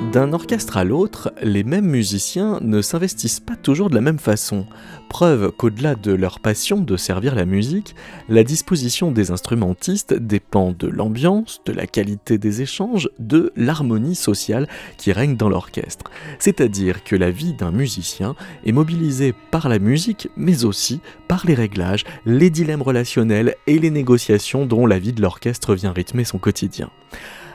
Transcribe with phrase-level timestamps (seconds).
[0.00, 4.64] D'un orchestre à l'autre, les mêmes musiciens ne s'investissent pas toujours de la même façon.
[5.10, 7.96] Preuve qu'au-delà de leur passion de servir la musique,
[8.28, 14.68] la disposition des instrumentistes dépend de l'ambiance, de la qualité des échanges, de l'harmonie sociale
[14.98, 16.04] qui règne dans l'orchestre.
[16.38, 21.54] C'est-à-dire que la vie d'un musicien est mobilisée par la musique, mais aussi par les
[21.54, 26.38] réglages, les dilemmes relationnels et les négociations dont la vie de l'orchestre vient rythmer son
[26.38, 26.88] quotidien.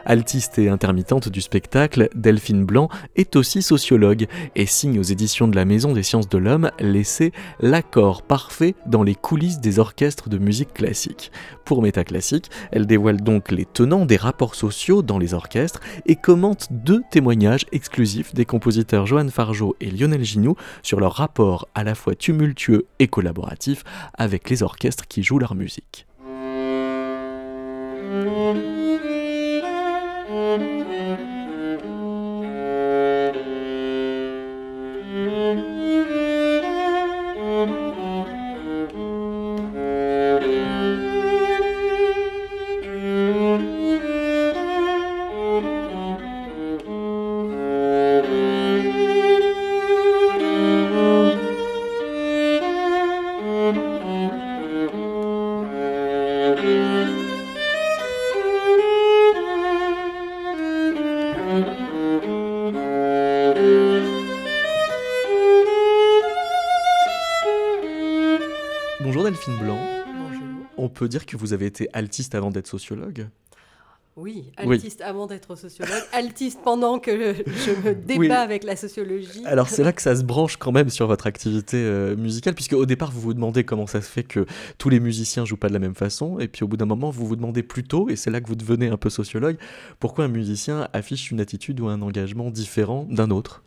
[0.05, 5.55] Altiste et intermittente du spectacle, Delphine Blanc est aussi sociologue et signe aux éditions de
[5.55, 10.37] la Maison des sciences de l'homme l'essai L'accord parfait dans les coulisses des orchestres de
[10.37, 11.31] musique classique.
[11.65, 16.67] Pour Métaclassique, elle dévoile donc les tenants des rapports sociaux dans les orchestres et commente
[16.71, 21.95] deux témoignages exclusifs des compositeurs Johan Fargeau et Lionel Ginoux sur leur rapport à la
[21.95, 26.05] fois tumultueux et collaboratif avec les orchestres qui jouent leur musique.
[71.03, 73.27] Peut dire que vous avez été altiste avant d'être sociologue?
[74.15, 79.43] Oui, altiste avant d'être sociologue, altiste pendant que je me débat avec la sociologie.
[79.45, 82.73] Alors c'est là que ça se branche quand même sur votre activité euh, musicale, puisque
[82.73, 84.45] au départ vous vous demandez comment ça se fait que
[84.77, 87.09] tous les musiciens jouent pas de la même façon, et puis au bout d'un moment
[87.09, 89.57] vous vous demandez plutôt, et c'est là que vous devenez un peu sociologue,
[89.99, 93.61] pourquoi un musicien affiche une attitude ou un engagement différent d'un autre?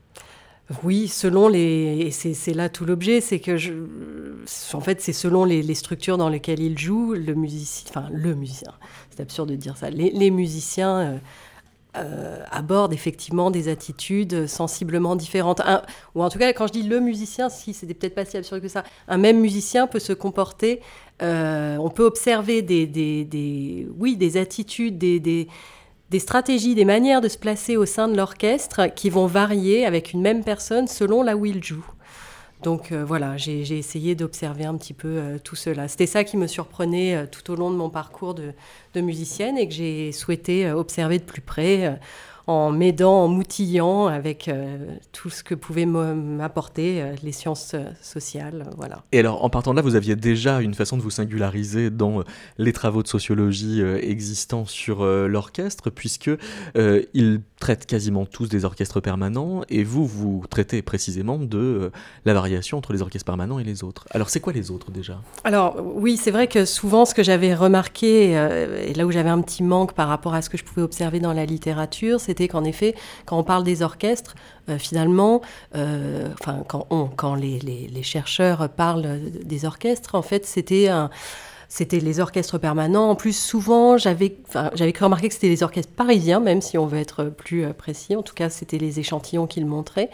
[0.83, 2.11] Oui, selon les.
[2.11, 3.73] C'est là tout l'objet, c'est que je.
[4.73, 7.89] En fait, c'est selon les, structures dans lesquelles il joue, le musicien.
[7.91, 8.73] Enfin, le musicien.
[9.11, 9.91] C'est absurde de dire ça.
[9.91, 10.99] Les, musiciens.
[10.99, 11.19] Euh,
[11.99, 15.63] euh, abordent effectivement des attitudes sensiblement différentes.
[16.15, 18.61] ou en tout cas, quand je dis le musicien, si c'était peut-être pas si absurde
[18.61, 20.83] que ça, un même musicien peut se comporter,
[21.23, 25.49] euh, on peut observer des, des, des, oui, des attitudes, des, des,
[26.11, 30.13] des stratégies, des manières de se placer au sein de l'orchestre qui vont varier avec
[30.13, 31.85] une même personne selon là où il joue.
[32.63, 35.89] Donc euh, voilà, j'ai essayé d'observer un petit peu euh, tout cela.
[35.89, 38.53] C'était ça qui me surprenait euh, tout au long de mon parcours de,
[38.95, 41.99] de musicienne et que j'ai souhaité observer de plus près
[42.47, 44.77] en m'aidant, en m'outillant avec euh,
[45.13, 48.71] tout ce que pouvaient m'apporter euh, les sciences euh, sociales.
[48.77, 49.03] Voilà.
[49.11, 52.23] Et alors, en partant de là, vous aviez déjà une façon de vous singulariser dans
[52.59, 56.31] les travaux de sociologie existants sur l'orchestre, puisque
[57.15, 61.91] ils traitent quasiment tous des orchestres permanents, et vous, vous traitez précisément de
[62.25, 64.07] la variation entre les orchestres permanents et les autres.
[64.11, 65.21] Alors, c'est quoi les autres déjà?
[65.45, 69.41] Alors, oui, c'est vrai que souvent, ce que j'avais remarqué, et là où j'avais un
[69.41, 72.65] petit manque par rapport à ce que je pouvais observer dans la littérature, c'est qu'en
[72.65, 74.35] effet, quand on parle des orchestres,
[74.69, 75.43] euh, finalement,
[75.75, 76.87] euh, enfin, quand,
[77.17, 80.89] quand les, les, chercheurs parlent des orchestres, en fait, c'était
[81.69, 83.11] c'était les orchestres permanents.
[83.11, 84.37] En plus, souvent, j'avais
[85.01, 88.17] remarqué que c'était les orchestres parisiens, même si on veut être plus euh, précis.
[88.17, 90.11] En tout cas, c'était les échantillons qu'ils montraient.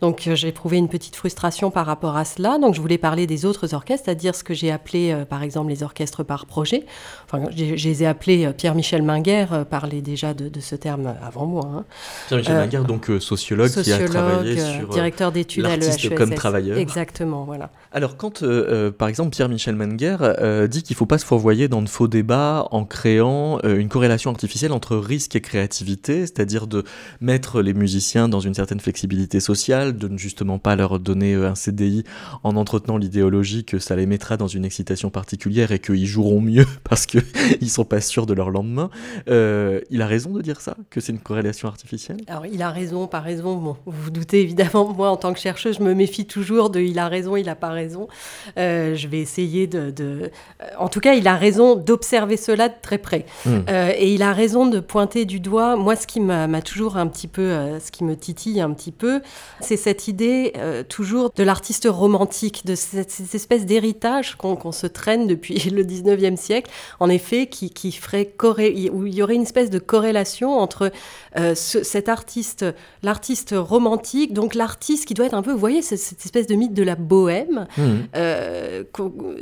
[0.00, 2.58] Donc euh, j'ai éprouvé une petite frustration par rapport à cela.
[2.58, 5.70] Donc je voulais parler des autres orchestres, c'est-à-dire ce que j'ai appelé euh, par exemple
[5.70, 6.86] les orchestres par projet.
[7.24, 11.68] Enfin, je les ai appelés euh, Pierre-Michel Minguer, parlait déjà de, ce terme avant moi.
[11.74, 11.84] Hein.
[12.28, 16.10] Pierre-Michel Minguer, donc sociologue, qui a travaillé sur directeur d'études à l'EHESS.
[16.14, 16.78] comme travailleur.
[16.78, 17.70] Exactement, voilà.
[17.92, 18.44] Alors quand
[18.98, 20.16] par exemple Pierre-Michel Minguer
[20.68, 24.30] dit qu'il ne faut pas se fourvoyer dans de faux débats en créant une corrélation
[24.30, 26.84] artificielle entre risque et créativité, c'est-à-dire de
[27.20, 31.48] mettre les musiciens dans une certaine flexibilité sociale, de ne justement pas leur donner euh,
[31.48, 32.04] un CDI
[32.42, 36.66] en entretenant l'idéologie que ça les mettra dans une excitation particulière et qu'ils joueront mieux
[36.84, 37.22] parce qu'ils
[37.68, 38.90] sont pas sûrs de leur lendemain.
[39.28, 42.18] Euh, il a raison de dire ça, que c'est une corrélation artificielle?
[42.26, 43.56] Alors il a raison, pas raison.
[43.56, 46.80] Bon, vous vous doutez évidemment, moi en tant que chercheuse, je me méfie toujours de
[46.80, 47.77] il a raison, il a pas raison.
[48.56, 50.30] Euh, je vais essayer de,
[50.78, 53.26] En tout cas, il a raison d'observer cela de très près.
[53.44, 53.60] Hmm.
[53.68, 55.76] et il a raison de pointer du doigt.
[55.76, 59.20] Moi, ce qui m'a toujours un petit peu, ce qui me titille un petit peu,
[59.60, 65.26] c'est cette idée euh, toujours de l'artiste romantique, de cette, espèce d'héritage qu'on se traîne
[65.26, 66.70] depuis le 19e siècle,
[67.00, 68.32] en effet, qui, qui ferait
[68.92, 70.90] où il y aurait une espèce de corrélation entre
[71.38, 72.64] euh, cet artiste,
[73.02, 76.74] l'artiste romantique, donc l'artiste qui doit être un peu, vous voyez, cette, espèce de mythe
[76.74, 77.66] de la bohème.
[77.76, 77.82] Mmh.
[78.16, 78.84] Euh,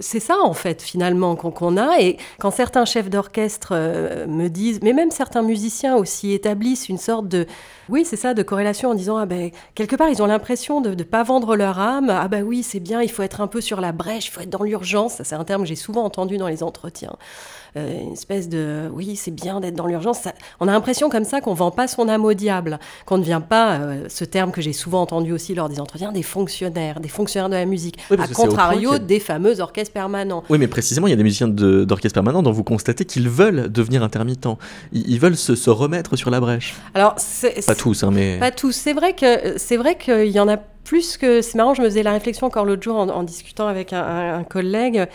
[0.00, 2.00] c'est ça, en fait, finalement, qu'on a.
[2.00, 3.74] Et quand certains chefs d'orchestre
[4.26, 7.46] me disent, mais même certains musiciens aussi établissent une sorte de,
[7.88, 10.90] oui, c'est ça, de corrélation en disant, ah ben, quelque part, ils ont l'impression de
[10.90, 12.10] ne pas vendre leur âme.
[12.10, 14.40] Ah ben oui, c'est bien, il faut être un peu sur la brèche, il faut
[14.40, 15.22] être dans l'urgence.
[15.22, 17.16] C'est un terme que j'ai souvent entendu dans les entretiens.
[17.76, 20.20] Euh, une espèce de, oui, c'est bien d'être dans l'urgence.
[20.60, 23.40] On a l'impression comme ça qu'on vend pas son âme au diable, qu'on ne vient
[23.40, 27.08] pas, euh, ce terme que j'ai souvent entendu aussi lors des entretiens, des fonctionnaires, des
[27.08, 30.42] fonctionnaires de la musique, à contrario des fameux orchestres permanents.
[30.48, 33.70] Oui, mais précisément, il y a des musiciens d'orchestre permanent dont vous constatez qu'ils veulent
[33.70, 34.58] devenir intermittents.
[34.92, 36.74] Ils, veulent se, remettre sur la brèche.
[36.94, 37.16] Alors,
[37.66, 38.72] pas tous, hein, mais pas tous.
[38.72, 41.42] C'est vrai que c'est vrai qu'il y en a plus que.
[41.42, 45.06] C'est marrant, je me faisais la réflexion encore l'autre jour en, discutant avec un collègue.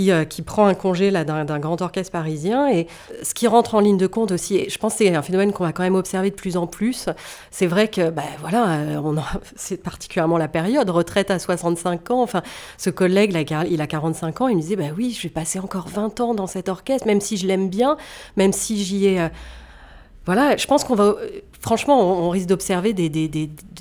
[0.00, 2.68] Euh, qui, prend un congé là, d'un, grand orchestre parisien.
[2.70, 2.86] Et
[3.22, 5.52] ce qui rentre en ligne de compte aussi, et je pense que c'est un phénomène
[5.52, 7.08] qu'on va quand même observer de plus en plus,
[7.50, 9.14] c'est vrai que ben, voilà, euh,
[9.56, 12.22] c'est particulièrement la période, retraite à 65 ans.
[12.22, 12.42] Enfin,
[12.78, 13.36] ce collègue,
[13.70, 16.34] il a 45 ans, il me disait, ben oui, je vais passer encore 20 ans
[16.34, 17.96] dans cet orchestre, même si je l'aime bien,
[18.36, 19.20] même si j'y ai...
[19.20, 19.28] Euh,
[20.24, 21.16] voilà, je pense qu'on va,
[21.62, 23.08] franchement, on, risque d'observer des,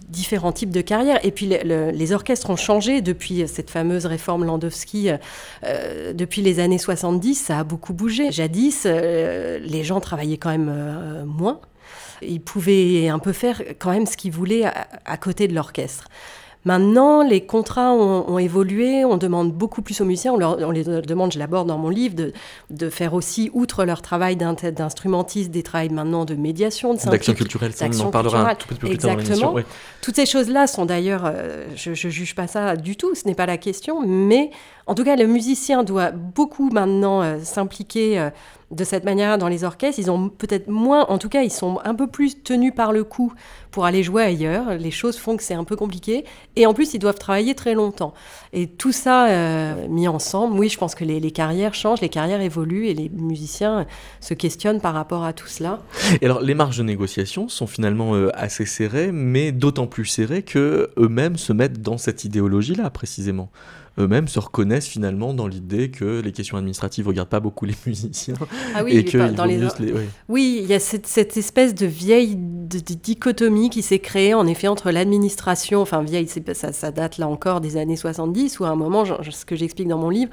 [0.08, 1.24] différents types de carrières.
[1.26, 5.10] Et puis les orchestres ont changé depuis cette fameuse réforme Landowski,
[5.64, 8.32] euh, depuis les années 70, ça a beaucoup bougé.
[8.32, 11.60] Jadis, euh, les gens travaillaient quand même euh, moins.
[12.22, 16.08] Ils pouvaient un peu faire quand même ce qu'ils voulaient à côté de l'orchestre.
[16.64, 20.84] Maintenant, les contrats ont, évolué, on demande beaucoup plus aux musiciens, on, leur, on les
[20.84, 22.34] demande, je l'aborde dans mon livre, de,
[22.70, 27.88] de, faire aussi, outre leur travail d'instrumentiste, des travaux maintenant de médiation, d'action culturelle, ça,
[27.92, 29.56] on en parlera un tout petit peu plus tard dans.
[30.02, 33.36] Toutes ces choses-là sont d'ailleurs, euh, je ne juge pas ça du tout, ce n'est
[33.36, 34.52] pas la question, mais
[34.92, 38.20] en tout cas, le musicien doit beaucoup maintenant euh, s'impliquer.
[38.20, 38.30] Euh,
[38.72, 40.00] de cette manière dans les orchestres.
[40.00, 43.04] Ils ont peut-être moins, en tout cas, ils sont un peu plus tenus par le
[43.04, 43.34] cou
[43.70, 44.76] pour aller jouer ailleurs.
[44.76, 46.24] Les choses font que c'est un peu compliqué.
[46.56, 48.14] Et en plus, ils doivent travailler très longtemps.
[48.54, 52.40] Et tout ça euh, mis ensemble, oui, je pense que les, carrières changent, les carrières
[52.40, 53.86] évoluent et les musiciens
[54.22, 55.82] se questionnent par rapport à tout cela.
[56.22, 60.92] Et alors, les marges de négociation sont finalement assez serrées, mais d'autant plus serrées que
[60.96, 63.50] eux-mêmes se mettent dans cette idéologie-là, précisément
[63.98, 67.76] eux-mêmes se reconnaissent finalement dans l'idée que les questions administratives ne regardent pas beaucoup les
[67.86, 68.36] musiciens.
[68.74, 69.04] Ah oui,
[69.36, 69.60] dans les...
[70.30, 70.60] oui.
[70.64, 75.82] il y a cette, espèce de vieille dichotomie qui s'est créée en effet entre l'administration,
[75.82, 79.46] enfin vieille, ça, ça, date là encore des années 70, où à un moment, ce
[79.46, 80.32] que j'explique dans mon livre,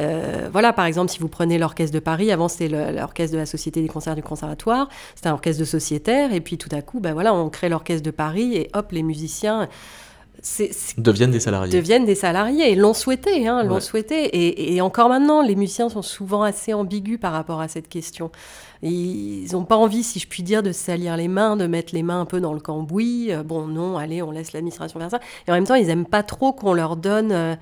[0.00, 3.46] euh, voilà, par exemple, si vous prenez l'orchestre de Paris, avant c'était l'orchestre de la
[3.46, 7.00] Société des concerts du Conservatoire, c'était un orchestre de sociétaires, et puis tout à coup,
[7.00, 9.68] ben voilà, on crée l'orchestre de Paris, et hop, les musiciens
[10.98, 11.72] deviennent des salariés.
[11.72, 14.74] Deviennent des salariés, et l'ont souhaité, hein, l'ont souhaité.
[14.74, 18.30] Et, encore maintenant, les musiciens sont souvent assez ambigus par rapport à cette question.
[18.82, 22.02] Ils n'ont pas envie, si je puis dire, de salir les mains, de mettre les
[22.02, 23.32] mains un peu dans le cambouis.
[23.32, 25.20] Euh, bon, non, allez, on laisse l'administration faire ça.
[25.46, 27.32] Et en même temps, ils n'aiment pas trop qu'on leur donne...
[27.32, 27.56] Euh,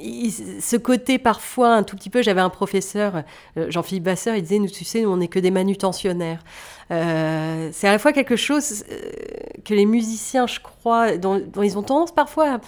[0.00, 3.22] ce côté parfois un tout petit peu, j'avais un professeur,
[3.56, 6.42] euh, Jean-Philippe Vasseur, il disait, nous tu sais, nous on n'est que des manutentionnaires.
[6.90, 9.10] Euh, c'est à la fois quelque chose euh,
[9.64, 12.60] que les musiciens, je crois, dont, ils ont tendance parfois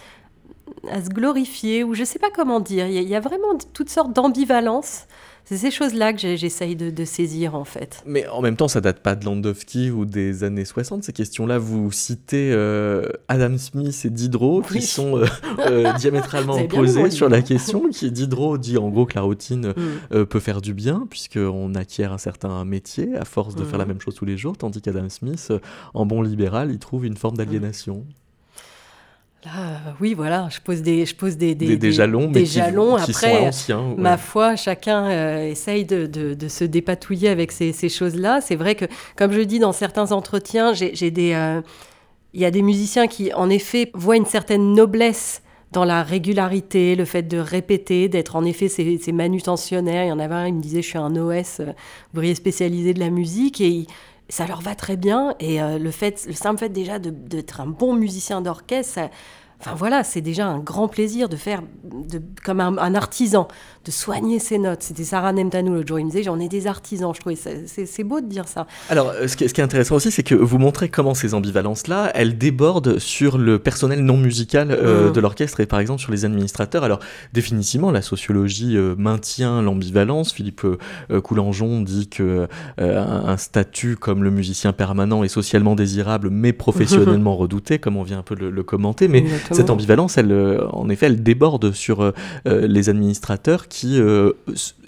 [0.91, 2.87] à, se glorifier, ou je ne sais pas comment dire.
[2.87, 5.07] Il y, y, a vraiment toutes sortes d'ambivalences
[5.51, 8.05] c'est ces choses-là que j'essaye de, saisir en fait.
[8.07, 11.59] Mais en même temps, ça date pas de Landowski ou des années 60, ces questions-là.
[11.59, 15.27] Vous citez euh, Adam Smith et Diderot qui sont euh,
[15.67, 17.89] euh, diamétralement opposés sur la question.
[17.89, 19.75] Qui, Diderot dit en gros que la routine
[20.11, 20.27] mm.
[20.27, 23.89] peut faire du bien puisqu'on acquiert un certain métier à force de faire la mm.
[23.89, 25.53] même chose tous les jours, tandis qu'Adam Smith,
[25.95, 28.07] en bon libéral, il trouve une forme d'aliénation.
[29.45, 32.97] Là, oui, voilà, je pose des, je pose des, des, jalons, des jalons.
[32.97, 33.51] Après,
[33.97, 38.43] ma foi, chacun euh, essaye de, de, se dépatouiller avec ces, ces choses-là.
[38.43, 38.85] C'est vrai que,
[39.17, 41.63] comme je dis dans certains entretiens, j'ai des, euh,
[42.35, 45.43] il y a des musiciens qui, en effet, voient une certaine noblesse
[45.73, 50.05] dans la régularité, le fait de répéter, d'être en effet ces, ces, manutentionnaires.
[50.05, 51.73] Il y en avait un, il me disait, je suis un OS, euh,
[52.13, 53.87] ouvrier spécialisé de la musique, et
[54.31, 55.35] ça leur va très bien.
[55.41, 59.11] Et le, fait, le simple fait déjà d'être un bon musicien d'orchestre,
[59.61, 63.47] Enfin voilà, c'est déjà un grand plaisir de faire, de, comme un, artisan,
[63.85, 64.83] de soigner ses notes.
[64.83, 67.13] C'était Sarah Nemtanou le jour, il me disait j'en ai des artisans.
[67.15, 68.67] Je trouvais c'est beau de dire ça.
[68.89, 72.39] Alors euh, ce qui, est, intéressant aussi, c'est que vous montrez comment ces ambivalences-là, elles
[72.39, 75.13] débordent sur le personnel non musical euh, mmh.
[75.13, 76.83] de l'orchestre et par exemple sur les administrateurs.
[76.83, 77.01] Alors
[77.35, 80.33] définitivement, la sociologie euh, maintient l'ambivalence.
[80.33, 80.67] Philippe
[81.23, 82.49] Coulangeon dit que
[82.79, 88.21] un, statut comme le musicien permanent est socialement désirable mais professionnellement redouté, comme on vient
[88.21, 89.07] un peu le, le commenter.
[89.09, 92.13] Mais cette ambivalence, elle, euh, en effet, elle déborde sur euh,
[92.47, 94.01] euh, les administrateurs qui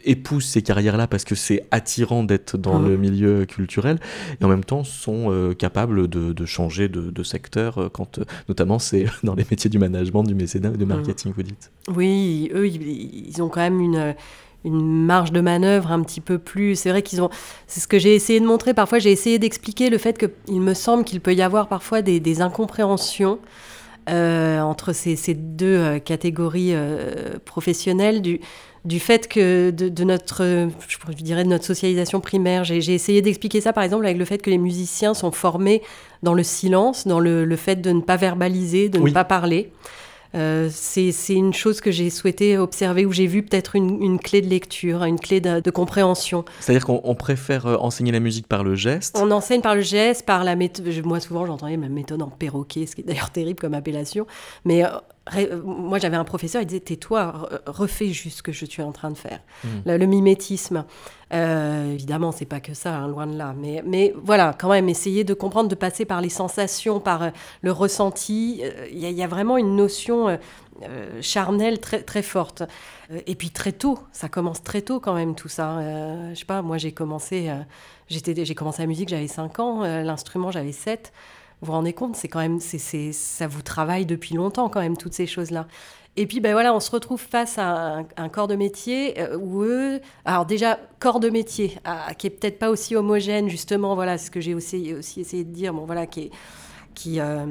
[0.04, 2.88] épousent ces carrières-là parce que c'est attirant d'être dans mmh.
[2.88, 3.98] le milieu culturel
[4.40, 9.44] et en même temps sont capables de, changer de, secteur, quand, notamment c'est dans les
[9.50, 10.88] métiers du management, du mécénat, du mmh.
[10.88, 11.70] marketing, vous dites.
[11.94, 14.14] Oui, eux, ils, ont quand même une
[14.64, 16.76] une marge de manœuvre un petit peu plus.
[16.76, 17.30] C'est vrai qu'ils ont.
[17.66, 18.74] C'est ce que j'ai essayé de montrer.
[18.74, 22.40] Parfois, j'ai essayé d'expliquer le fait qu'il me semble qu'il peut y avoir parfois des
[22.40, 23.40] incompréhensions
[24.08, 28.40] euh, entre ces, deux euh, catégories euh, professionnelles du,
[28.84, 32.64] du fait que de, notre, je dirais de notre socialisation primaire.
[32.64, 35.82] J'ai essayé d'expliquer ça par exemple avec le fait que les musiciens sont formés
[36.22, 39.70] dans le silence, dans le, fait de ne pas verbaliser, de ne pas parler.
[40.34, 44.48] Euh, c'est une chose que j'ai souhaité observer, où j'ai vu peut-être une, clé de
[44.48, 46.44] lecture, une clé de, compréhension.
[46.60, 49.18] C'est-à-dire qu'on préfère euh, enseigner la musique par le geste?
[49.20, 50.86] On enseigne par le geste, par la méthode.
[51.04, 54.26] Moi, souvent, j'entendais ma méthode en perroquet, ce qui est d'ailleurs terrible comme appellation.
[54.64, 54.88] Mais euh,
[55.64, 59.10] moi, j'avais un professeur, il disait Tais-toi, refais juste ce que je suis en train
[59.10, 59.40] de faire.
[59.62, 59.68] Hmm.
[59.86, 60.84] Le, mimétisme.
[61.32, 63.54] Euh, évidemment, c'est pas que ça, hein, loin de là.
[63.56, 67.30] Mais, mais voilà, quand même, essayer de comprendre, de passer par les sensations, par euh,
[67.62, 68.62] le ressenti.
[68.64, 70.38] Euh, il y, a vraiment une notion
[71.20, 72.64] charnelle très, très forte.
[73.26, 75.78] et puis très tôt, ça commence très tôt quand même tout ça.
[76.30, 77.52] je sais pas, moi j'ai commencé,
[78.08, 81.12] j'ai commencé la musique, j'avais 5 ans, l'instrument j'avais 7.
[81.62, 84.96] Vous vous rendez compte, c'est quand même, c'est, ça vous travaille depuis longtemps quand même,
[84.96, 85.68] toutes ces choses-là.
[86.16, 89.62] Et puis, ben voilà, on se retrouve face à un, corps de métier euh, où
[89.62, 94.18] eux, alors déjà, corps de métier, ah, qui est peut-être pas aussi homogène, justement, voilà,
[94.18, 96.30] ce que j'ai aussi, aussi essayé de dire, bon, voilà, qui est,
[96.94, 97.44] qui euh,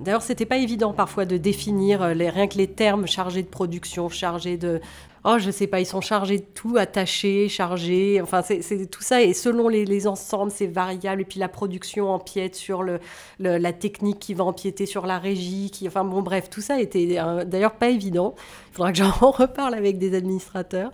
[0.00, 3.48] d'ailleurs c'était pas évident parfois de définir euh, les, rien que les termes chargés de
[3.48, 4.80] production chargés de
[5.24, 9.22] oh je sais pas ils sont chargés de tout attachés chargés enfin c'est tout ça
[9.22, 13.00] et selon les, ensembles c'est variable et puis la production empiète sur le,
[13.38, 17.16] la technique qui va empiéter sur la régie qui enfin bon bref tout ça était
[17.18, 18.34] euh, d'ailleurs pas évident.
[18.70, 20.90] Il faudra que j'en reparle avec des administrateurs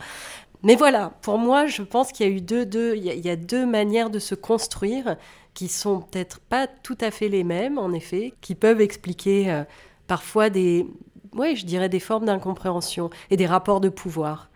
[0.62, 3.66] mais voilà, pour moi, je pense qu'il y a eu deux, il y a deux
[3.66, 5.16] manières de se construire
[5.54, 9.64] qui sont peut-être pas tout à fait les mêmes, en effet, qui peuvent expliquer euh,
[10.06, 10.86] parfois des,
[11.34, 14.50] ouais, je dirais des formes d'incompréhension et des rapports de pouvoir.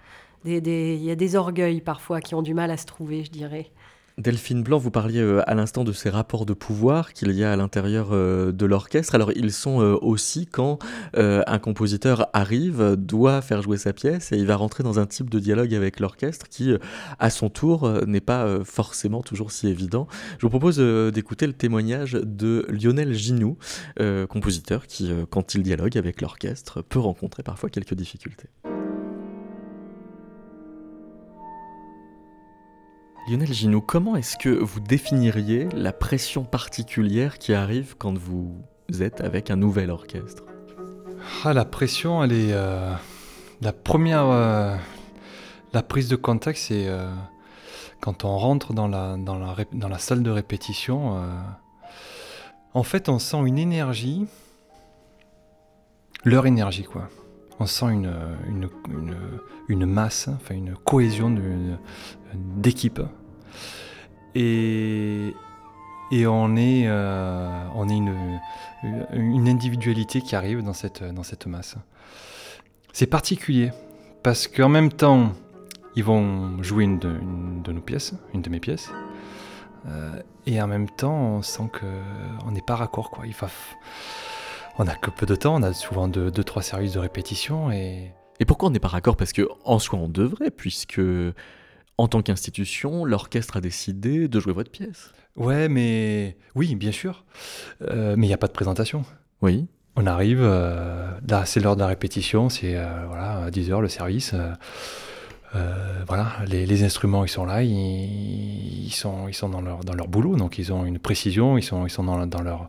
[0.45, 3.31] Il des, y a des orgueils parfois qui ont du mal à se trouver, je
[3.31, 3.71] dirais.
[4.17, 7.53] Delphine Blanc, vous parliez euh, à l'instant de ces rapports de pouvoir qu'il y a
[7.53, 9.17] à l'intérieur euh, de l'orchestre.
[9.17, 10.79] Alors ils sont euh, aussi quand
[11.17, 15.31] un compositeur arrive, doit faire jouer sa pièce et il va rentrer dans un type
[15.31, 16.75] de dialogue avec l'orchestre qui,
[17.19, 20.07] à son tour, n'est pas forcément toujours si évident.
[20.39, 23.57] Je vous propose d'écouter le témoignage de Lionel Ginoux,
[24.29, 28.49] compositeur qui, quand il dialogue avec l'orchestre, peut rencontrer parfois quelques difficultés.
[33.27, 38.53] Lionel Ginoux, comment est-ce que vous définiriez la pression particulière qui arrive quand vous
[39.01, 40.43] êtes avec un nouvel orchestre?
[41.43, 42.53] Ah, La pression, elle est...
[42.53, 42.93] Euh,
[43.63, 44.27] la première...
[44.27, 44.77] Euh,
[45.73, 47.11] la prise de contact, c'est euh,
[48.03, 51.19] quand on rentre dans la salle de répétition.
[52.75, 54.27] en fait, on sent une énergie,
[56.25, 57.09] leur énergie, quoi
[57.61, 58.13] on sent une,
[58.49, 58.69] une,
[59.69, 61.35] une, masse, enfin une cohésion
[62.35, 63.01] d'équipe.
[64.35, 65.35] Et,
[66.11, 68.41] et on est, euh, on est une,
[69.13, 71.77] une, individualité qui arrive dans cette, dans cette masse.
[72.93, 73.71] C'est particulier,
[74.23, 75.33] parce qu'en même temps,
[75.97, 78.91] ils vont jouer une de, nos pièces, une de mes pièces,
[79.87, 83.11] euh, et en même temps, on sent qu'on n'est pas raccord.
[83.11, 83.27] Quoi.
[84.79, 87.71] On n'a que peu de temps, on a souvent deux, deux trois services de répétition
[87.71, 88.13] et.
[88.41, 89.17] Et pourquoi on n'est pas raccord?
[89.17, 91.01] Parce que en soi on devrait, puisque
[91.99, 95.13] en tant qu'institution, l'orchestre a décidé de jouer votre pièce.
[95.37, 97.25] Ouais, mais oui, bien sûr.
[97.83, 99.05] Euh, mais il n'y a pas de présentation.
[99.43, 99.67] Oui.
[99.97, 103.89] On arrive, euh, là c'est l'heure de la répétition, c'est euh, voilà, à 10h le
[103.89, 104.35] service.
[105.55, 110.09] Euh, voilà, les, instruments ils sont là, ils, sont, ils sont dans leur, dans leur
[110.09, 112.69] boulot, donc ils ont une précision, ils sont, ils sont dans, dans leur,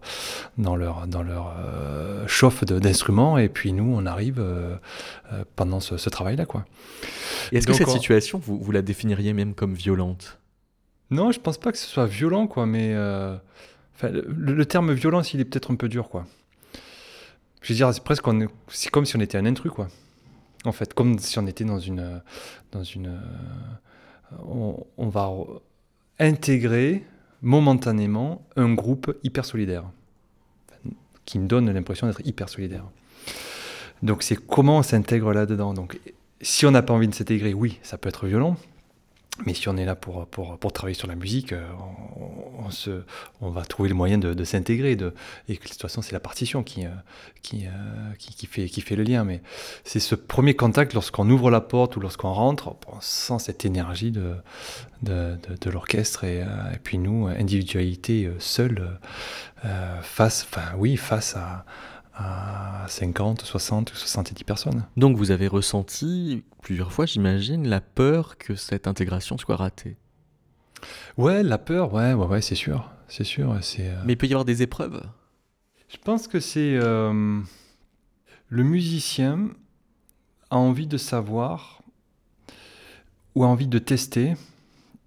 [0.60, 4.75] dans leur, dans leur euh, chauffe d'instruments, et puis nous on arrive euh,
[5.56, 6.46] pendant ce, travail-là.
[6.46, 6.65] quoi.
[7.51, 10.38] Est-ce que cette situation, vous, vous la définiriez même comme violente?
[11.10, 13.42] Non, je pense pas que ce soit violent, quoi, mais le,
[14.04, 16.10] le, terme violence il est peut-être un peu dur.
[16.10, 16.25] quoi.
[17.62, 18.25] je veux dire, c'est presque,
[18.68, 19.88] c'est comme si on était un intrus, quoi.
[20.65, 22.22] En fait, comme si on était dans une,
[22.72, 23.19] dans une,
[24.39, 25.31] on, on va
[26.19, 27.05] intégrer
[27.41, 29.84] momentanément un groupe hyper solidaire,
[31.25, 32.86] qui me donne l'impression d'être hyper solidaire.
[34.03, 35.74] Donc c'est comment on s'intègre là-dedans.
[35.74, 36.00] Donc
[36.41, 38.57] si on n'a pas envie de s'intégrer, oui, ça peut être violent.
[39.46, 41.68] Mais si on est là pour, pour, pour travailler sur la musique, euh,
[42.58, 43.04] on, se,
[43.42, 44.92] on va trouver le moyen de, de s'intégrer.
[44.92, 45.12] et de
[45.48, 46.89] toute façon, c'est la partition qui, euh,
[47.42, 47.70] qui, euh,
[48.18, 49.25] qui, qui, fait, qui fait le lien.
[49.25, 49.42] Mais
[49.84, 54.12] c'est ce premier contact lorsqu'on ouvre la porte ou lorsqu'on rentre, on sent cette énergie
[54.12, 54.36] de,
[55.01, 56.24] de, de, l'orchestre.
[56.24, 56.46] Et,
[56.84, 59.00] puis nous, individualité seule,
[60.01, 61.65] face, enfin oui, face à,
[62.15, 64.86] à 50, 60 ou 70 personnes.
[64.98, 69.98] Donc vous avez ressenti plusieurs fois, j'imagine, la peur que cette intégration soit ratée.
[71.17, 73.57] Ouais, la peur, ouais, ouais, ouais c'est sûr, c'est sûr.
[73.62, 73.89] C'est.
[73.89, 75.03] Euh, Mais il peut y avoir des épreuves?
[75.88, 77.41] Je pense que c'est euh,
[78.50, 79.50] le musicien
[80.50, 81.81] a envie de savoir
[83.34, 84.34] ou a envie de tester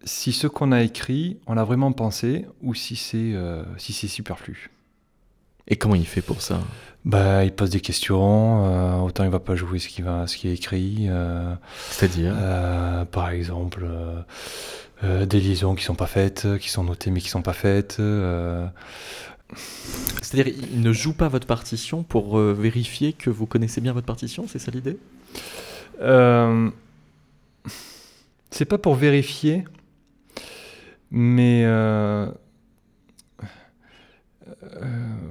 [0.04, 4.08] si ce qu'on a écrit, on l'a vraiment pensé ou si c'est euh, si c'est
[4.08, 4.70] superflu.
[5.68, 6.60] Et comment il fait pour ça?
[7.04, 8.66] Bah, il pose des questions.
[8.66, 11.06] Euh, autant il va pas jouer ce qui va, ce qui est écrit.
[11.08, 11.54] Euh,
[11.90, 12.34] C'est-à-dire?
[12.36, 13.86] euh, Par exemple,
[15.02, 18.00] des liaisons qui sont pas faites, qui sont notées mais qui sont pas faites.
[20.20, 24.46] C'est-à-dire, il ne joue pas votre partition pour vérifier que vous connaissez bien votre partition.
[24.48, 24.98] C'est ça l'idée?
[28.50, 29.64] C'est pas pour vérifier,
[31.10, 31.64] mais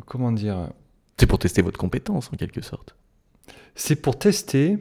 [0.06, 0.70] comment dire
[1.18, 2.96] c'est pour tester votre compétence en quelque sorte.
[3.76, 4.78] C'est pour tester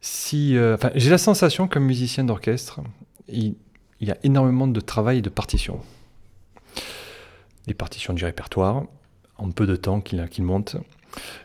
[0.00, 0.56] si.
[0.56, 2.80] Euh, enfin, j'ai la sensation comme musicien d'orchestre,
[3.28, 3.56] il,
[4.00, 5.80] y a énormément de travail et de partitions.
[7.66, 8.84] Des partitions du répertoire,
[9.38, 10.76] en peu de temps qu'il monte.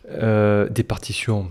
[0.09, 1.49] Euh, des partitions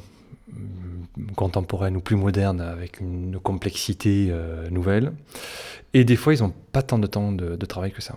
[0.52, 5.12] mm, contemporaines ou plus modernes avec une complexité euh, nouvelle.
[5.94, 8.16] Et des fois, ils n'ont pas tant de temps de travail que ça.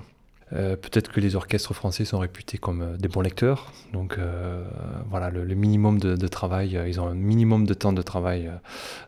[0.56, 3.72] Euh, peut-être que les orchestres français sont réputés comme euh, des bons lecteurs.
[3.92, 4.64] Donc euh,
[5.10, 8.52] voilà, le, minimum de, travail, ils ont un minimum de temps de travail,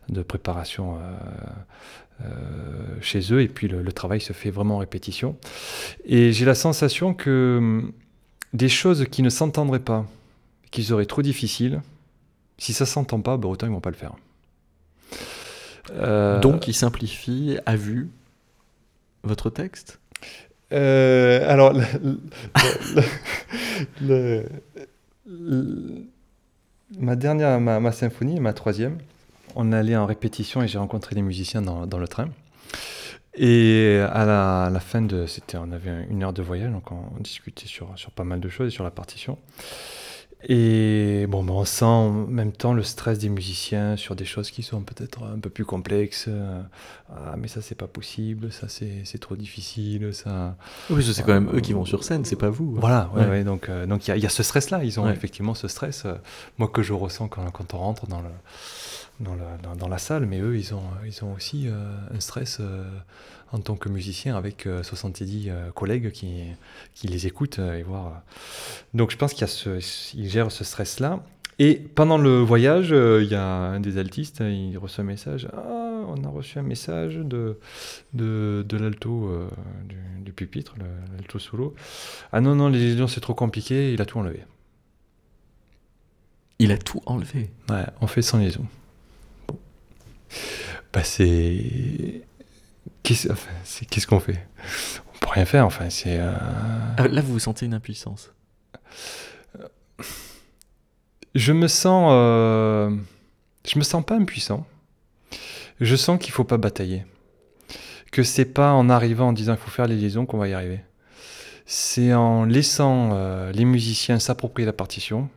[0.09, 0.97] de préparation
[3.01, 3.41] chez eux.
[3.41, 5.37] Et puis le, travail se fait vraiment en répétition.
[6.05, 7.91] Et j'ai la sensation que hum,
[8.53, 10.05] des choses qui ne s'entendraient pas,
[10.71, 11.81] qui seraient trop difficiles,
[12.57, 14.15] si ça s'entend pas, bah, autant ils vont pas le faire.
[16.41, 18.09] Donc il simplifie à vue
[19.23, 19.99] votre texte?
[20.71, 21.73] Euh, alors,
[26.97, 28.97] ma dernière, ma, symphonie, ma troisième,
[29.55, 32.29] on allait en répétition et j'ai rencontré les musiciens dans, le train.
[33.35, 37.91] Et à la, fin de, on avait une heure de voyage, donc on, discutait sur,
[37.97, 39.37] sur pas mal de choses et sur la partition.
[40.47, 44.51] Et bon, ben, on sent en même temps le stress des musiciens sur des choses
[44.51, 46.29] qui sont peut-être un peu plus complexes.
[47.13, 50.09] Ah, mais ça, c'est pas possible, ça, c'est trop difficile.
[50.13, 50.55] Ça...
[50.89, 52.75] Oui, c'est quand même eux qui vont sur scène, c'est pas vous.
[52.75, 54.83] Voilà, ouais, donc euh, donc il y, a ce stress-là.
[54.83, 56.15] Ils ont effectivement ce stress, euh,
[56.57, 59.35] moi, que je ressens quand, quand on rentre dans, le,
[59.77, 62.59] dans, la salle, mais eux, ils ont, ils ont aussi euh, un stress
[63.55, 66.43] en tant que musicien avec 70 euh, euh, collègues qui,
[66.93, 68.21] qui les écoutent euh, et voir.
[68.93, 71.23] Donc je pense qu'il gère ce stress-là.
[71.57, 75.47] Et pendant le voyage, il y a un des altistes, il reçoit un message.
[75.53, 77.57] Ah, on a reçu un message de,
[78.13, 79.31] de, de l'alto
[80.19, 80.75] du, pupitre,
[81.15, 81.73] l'alto solo.
[82.33, 84.43] Ah non, non, les c'est trop compliqué, il a tout enlevé.
[86.59, 88.65] Il a tout enlevé Ouais, on fait sans liaison.
[89.47, 89.57] Bon.
[90.91, 92.25] Bah c'est
[93.05, 94.47] Qu'est-ce qu'on fait?
[95.13, 96.17] On peut rien faire, enfin, c'est...
[96.19, 96.33] Euh,
[96.97, 98.31] ah, là, vous vous sentez une impuissance
[101.35, 102.09] Je me sens...
[102.11, 102.89] Euh,
[103.67, 104.65] je me sens pas impuissant.
[105.79, 107.05] Je sens qu'il faut pas batailler.
[108.11, 110.53] Que c'est pas en arrivant en disant qu'il faut faire les liaisons qu'on va y
[110.53, 110.81] arriver.
[111.67, 115.29] C'est en laissant euh, les musiciens s'approprier la partition,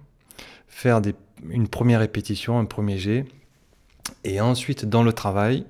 [0.68, 1.14] faire des,
[1.48, 3.24] une première répétition, un premier jet,
[4.24, 5.64] et ensuite, dans le travail,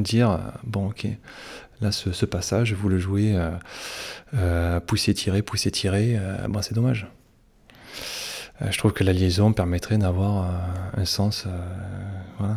[0.00, 1.06] dire, euh, bon ok,
[1.80, 3.50] là ce, passage, vous le jouez euh,
[4.34, 7.06] euh, pousser, tirer, pousser, tirer, bon c'est dommage.
[8.68, 10.50] je trouve que la liaison permettrait d'avoir
[10.96, 11.46] un sens,
[12.38, 12.56] voilà,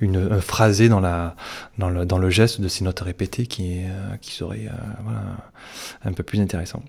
[0.00, 1.36] une, un phrasé dans, la,
[1.78, 3.80] dans, le, dans le geste de ces notes répétées qui,
[4.20, 4.68] qui serait
[5.02, 5.22] voilà,
[6.04, 6.82] un peu plus intéressant.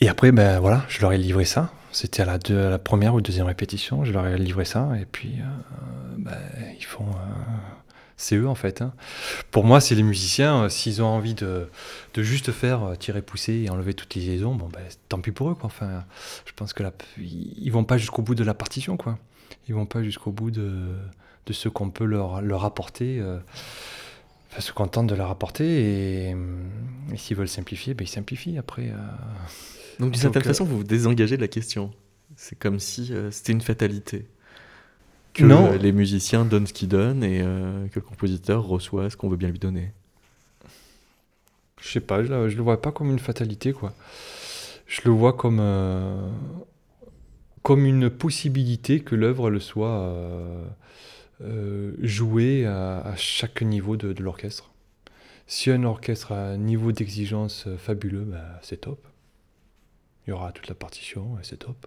[0.00, 1.70] Et après, ben voilà, je leur ai livré ça.
[1.90, 4.90] C'était à la, la première ou deuxième répétition, je leur ai livré ça.
[5.00, 5.38] Et puis,
[6.16, 6.38] ben,
[6.78, 7.06] ils font
[8.18, 8.82] c'est eux en fait.
[8.82, 8.92] hein.
[9.50, 10.64] Pour moi, c'est les musiciens.
[10.64, 11.70] euh, S'ils ont envie de,
[12.12, 15.30] de juste faire euh, tirer, pousser et enlever toutes les liaisons, bon, ben, tant pis
[15.32, 15.54] pour eux.
[15.54, 15.66] Quoi.
[15.66, 16.04] Enfin,
[16.44, 18.98] je pense que la, ils vont pas jusqu'au bout de la partition.
[18.98, 19.18] Quoi.
[19.68, 20.90] Ils vont pas jusqu'au bout de,
[21.46, 23.18] de ce qu'on peut leur, leur apporter.
[23.20, 23.38] euh,
[24.50, 26.68] enfin, se contentent de leur apporter et, hum,
[27.12, 28.58] et s'ils veulent simplifier, ben, ils simplifient.
[28.58, 28.96] Après, euh,
[30.00, 31.92] Donc d'une certaine façon, vous vous désengagez de la question.
[32.36, 34.26] C'est comme si c'était une fatalité.
[35.34, 35.72] Que Non.
[35.72, 39.36] les musiciens donnent ce qu'ils donnent et euh, que le compositeur reçoit ce qu'on veut
[39.36, 39.92] bien lui donner.
[41.80, 43.94] Je sais pas, je, je le vois pas comme une fatalité, quoi.
[44.86, 46.28] Je le vois comme, euh,
[47.62, 50.64] comme une possibilité que l'œuvre le soit euh,
[51.42, 54.70] euh, jouée à, à chaque niveau de, de l'orchestre.
[55.46, 58.98] Si un orchestre a un niveau d'exigence fabuleux, bah, c'est top.
[60.26, 61.86] Il y aura toute la partition et c'est top.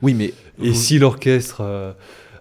[0.00, 1.94] Oui, mais Et vous- si l'orchestre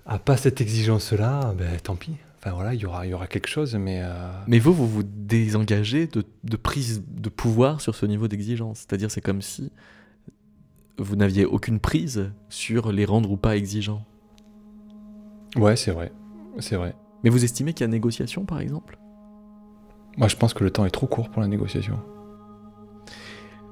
[0.07, 2.13] euh, a pas cette exigence-là, ben tant pis.
[2.39, 4.01] Enfin voilà, il y aura, il y aura quelque chose, mais...
[4.03, 8.79] euh, Mais vous, vous vous désengagez de, de prise de pouvoir sur ce niveau d'exigence.
[8.79, 9.71] C'est-à-dire, c'est comme si
[10.99, 14.05] vous n'aviez aucune prise sur les rendre ou pas exigeants.
[15.55, 16.11] Ouais, c'est vrai.
[16.59, 16.95] C'est vrai.
[17.23, 18.97] Mais vous estimez qu'il y a négociation, par exemple?
[20.17, 21.99] Moi, je pense que le temps est trop court pour la négociation.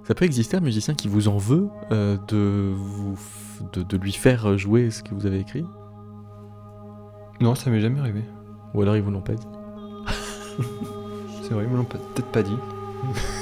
[0.07, 3.97] Ça peut exister un musicien qui vous en veut euh, de, vous, f- de, de
[3.97, 5.65] lui faire jouer ce que vous avez écrit?
[7.41, 8.21] Non, ça m'est jamais arrivé.
[8.73, 9.47] Ou alors ils vous l'ont pas dit
[11.43, 12.57] C'est vrai, ils me l'ont peut-être pas dit.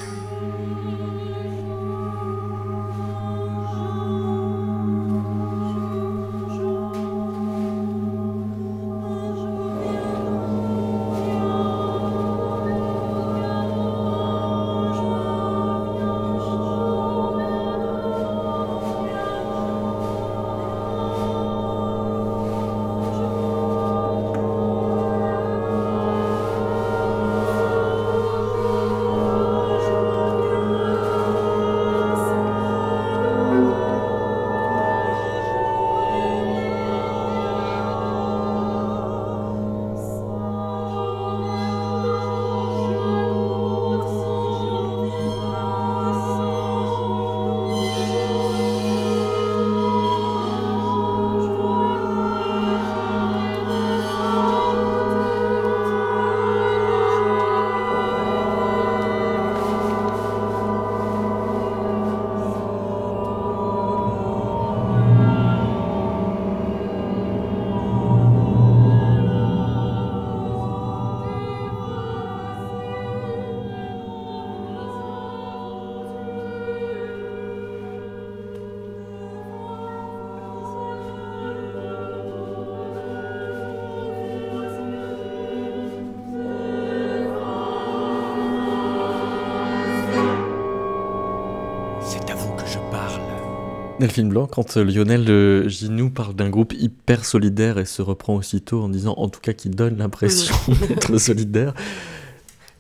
[94.04, 98.36] Delphine Blanc, quand euh, Lionel euh, Ginoux parle d'un groupe hyper solidaire et se reprend
[98.36, 100.54] aussitôt en disant en tout cas qu'il donne l'impression
[100.90, 101.74] d'être solidaire,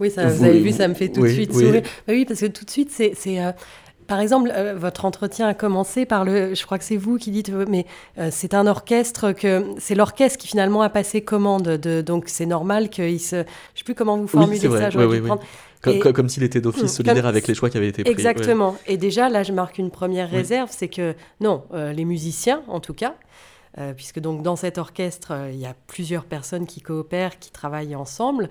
[0.02, 1.64] Oui, ça, vous, Vous- avez vu, ça me fait tout oui, de suite oui.
[1.66, 1.82] sourire.
[2.06, 3.14] Bah oui, parce que tout de suite, c'est.
[3.16, 3.52] c'est, euh,
[4.06, 6.56] par exemple, euh, votre entretien a commencé par le.
[6.56, 7.86] Je crois que c'est vous qui dites, mais
[8.18, 9.64] euh, c'est un orchestre que.
[9.78, 11.64] C'est l'orchestre qui finalement a passé commande.
[11.78, 13.38] De, donc c'est normal qu'il se.
[13.76, 15.28] Je sais plus comment vous formulez vrai, ça, j'aurais oui, dû oui, oui.
[15.28, 15.44] prendre.
[15.84, 18.10] Comme, Et- comme- s'il était d'office solidaire comme- avec les choix qui avaient été pris.
[18.12, 18.18] ouais.
[18.20, 18.76] Exactement.
[18.88, 20.38] Et déjà, là, je marque une première Oui.
[20.38, 23.16] réserve, c'est que non, euh, les musiciens, en tout cas,
[23.80, 27.52] euh, puisque donc dans cet orchestre, euh, il y a plusieurs personnes qui coopèrent, qui
[27.52, 28.50] travaillent ensemble.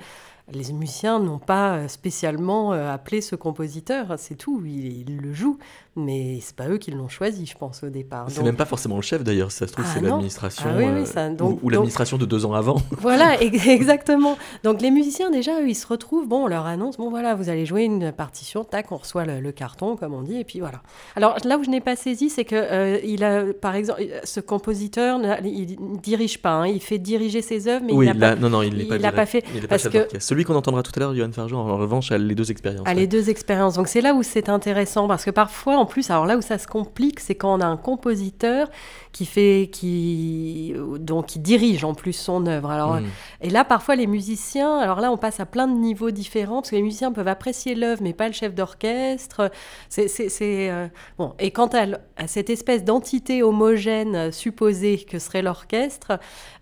[0.52, 4.62] Les musiciens n'ont pas euh, spécialement euh, appelé ce compositeur, c'est tout.
[4.66, 5.59] Ils, ils le jouent,
[5.96, 8.26] mais c'est pas eux qui l'ont choisi, je pense au départ.
[8.28, 10.64] C'est Donc, même pas forcément le chef d'ailleurs, ça se trouve, Ah c'est l'administration.
[10.68, 12.76] Ah oui, oui, ça- ou- donc- ou l'administration de deux ans avant.
[12.98, 14.37] Voilà, ex- exactement.
[14.64, 17.48] Donc les musiciens, déjà, eux, ils se retrouvent, bon, on leur annonce, bon voilà, vous
[17.48, 20.59] allez jouer une partition, tac, on reçoit le, le carton, comme on dit, et puis
[20.61, 20.83] voilà.
[21.16, 24.40] Alors là où je n'ai pas saisi, c'est que euh, il a, par exemple, ce
[24.40, 28.35] compositeur, il ne dirige pas, hein, il fait diriger ses œuvres, mais oui, il n'a
[28.35, 28.40] pas...
[28.40, 30.09] non, non, il n'est il pas, fait, Il pas que-.
[30.33, 32.87] Celui qu'on entendra tout à l'heure, Johan Fargeon, en revanche, a les deux expériences.
[32.87, 32.95] ouais.
[32.95, 33.75] les deux expériences.
[33.75, 36.57] Donc c'est là où c'est intéressant parce que parfois, en plus, alors là où ça
[36.57, 38.71] se complique, c'est quand on a un compositeur
[39.12, 42.71] qui fait, qui donc qui dirige en plus son œuvre.
[42.71, 43.07] Alors Mm.
[43.42, 46.71] Et là, parfois, les musiciens, alors là, on passe à plein de niveaux différents, parce
[46.71, 49.51] que les musiciens peuvent apprécier l'œuvre, mais pas le chef d'orchestre.
[49.88, 51.35] C'est, euh, bon.
[51.38, 56.18] Et quant à, cette espèce d'entité homogène euh, supposée que serait l'orchestre,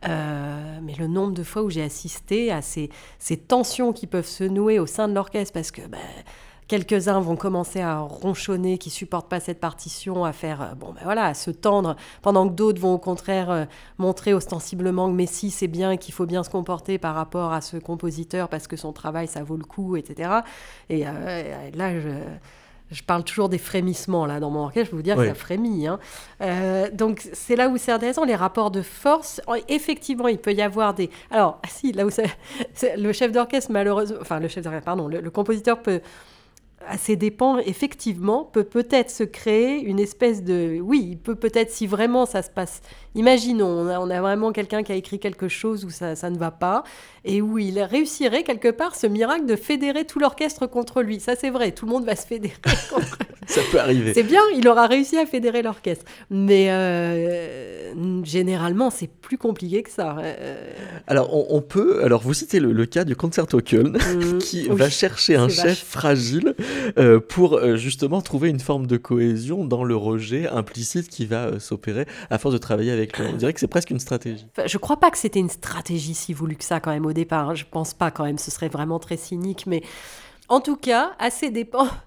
[0.09, 3.37] euh, mais le nombre de fois où j'ai assisté à ces, ces
[3.95, 5.99] qui peuvent se nouer au sein de l'orchestre, parce que ben,
[6.67, 11.03] quelques-uns vont commencer à ronchonner, qui supportent pas cette partition, à faire, euh, bon ben
[11.05, 13.65] voilà, à se tendre, pendant que d'autres vont au contraire euh,
[13.99, 17.61] montrer ostensiblement que Messi c'est bien et qu'il faut bien se comporter par rapport à
[17.61, 20.31] ce compositeur parce que son travail ça vaut le coup, etc.
[20.89, 22.09] Et euh, là, je,
[22.91, 25.25] je parle toujours des frémissements là dans mon orchestre, je peux vous dire Oui.
[25.25, 25.87] que ça frémit.
[25.87, 25.99] hein.
[26.43, 29.41] Euh, donc c'est là où c'est intéressant, les rapports de force.
[29.69, 31.11] Effectivement, il peut y avoir des.
[31.31, 32.27] Alors, si, là où c'est
[32.75, 36.01] c'est- le chef d'orchestre, malheureusement, enfin le chef d'orchestre, pardon, le, le compositeur peut,
[36.89, 40.81] à ses dépens, effectivement, peut peut-être se créer une espèce de.
[40.83, 42.81] Oui, il peut peut-être, si vraiment ça se passe.
[43.15, 46.31] Imaginons, on a, on a vraiment quelqu'un qui a écrit quelque chose où ça, ça
[46.31, 46.85] ne va pas,
[47.25, 51.21] et où il réussirait quelque part ce miracle de fédérer tout l'orchestre contre lui.
[51.21, 52.55] Ça, c'est vrai, tout le monde va se fédérer
[52.93, 54.15] contre Ça peut arriver.
[54.15, 56.05] c'est bien, il aura réussi à fédérer l'orchestre.
[56.31, 57.93] Mais euh,
[58.25, 60.17] généralement, c'est plus compliqué que ça.
[60.21, 60.73] Euh,
[61.09, 62.05] Alors, on, on peut.
[62.05, 65.49] Alors, vous citez le, le cas du Concerto Köln, hum, qui oui, va chercher un
[65.49, 65.83] chef vache.
[65.85, 66.55] fragile
[66.99, 71.47] euh, pour euh, justement trouver une forme de cohésion dans le rejet implicite qui va
[71.47, 73.00] euh, s'opérer à force de travailler avec
[73.33, 74.47] On dirait que c'est presque une stratégie.
[74.57, 77.13] Enfin, je crois pas que c'était une stratégie si voulue que ça quand même au
[77.13, 77.51] départ.
[77.51, 77.55] hein.
[77.55, 78.39] Je pense pas quand même.
[78.39, 79.67] Ce serait vraiment très cynique.
[79.67, 79.83] Mais
[80.49, 81.89] en tout cas, à ses dépens.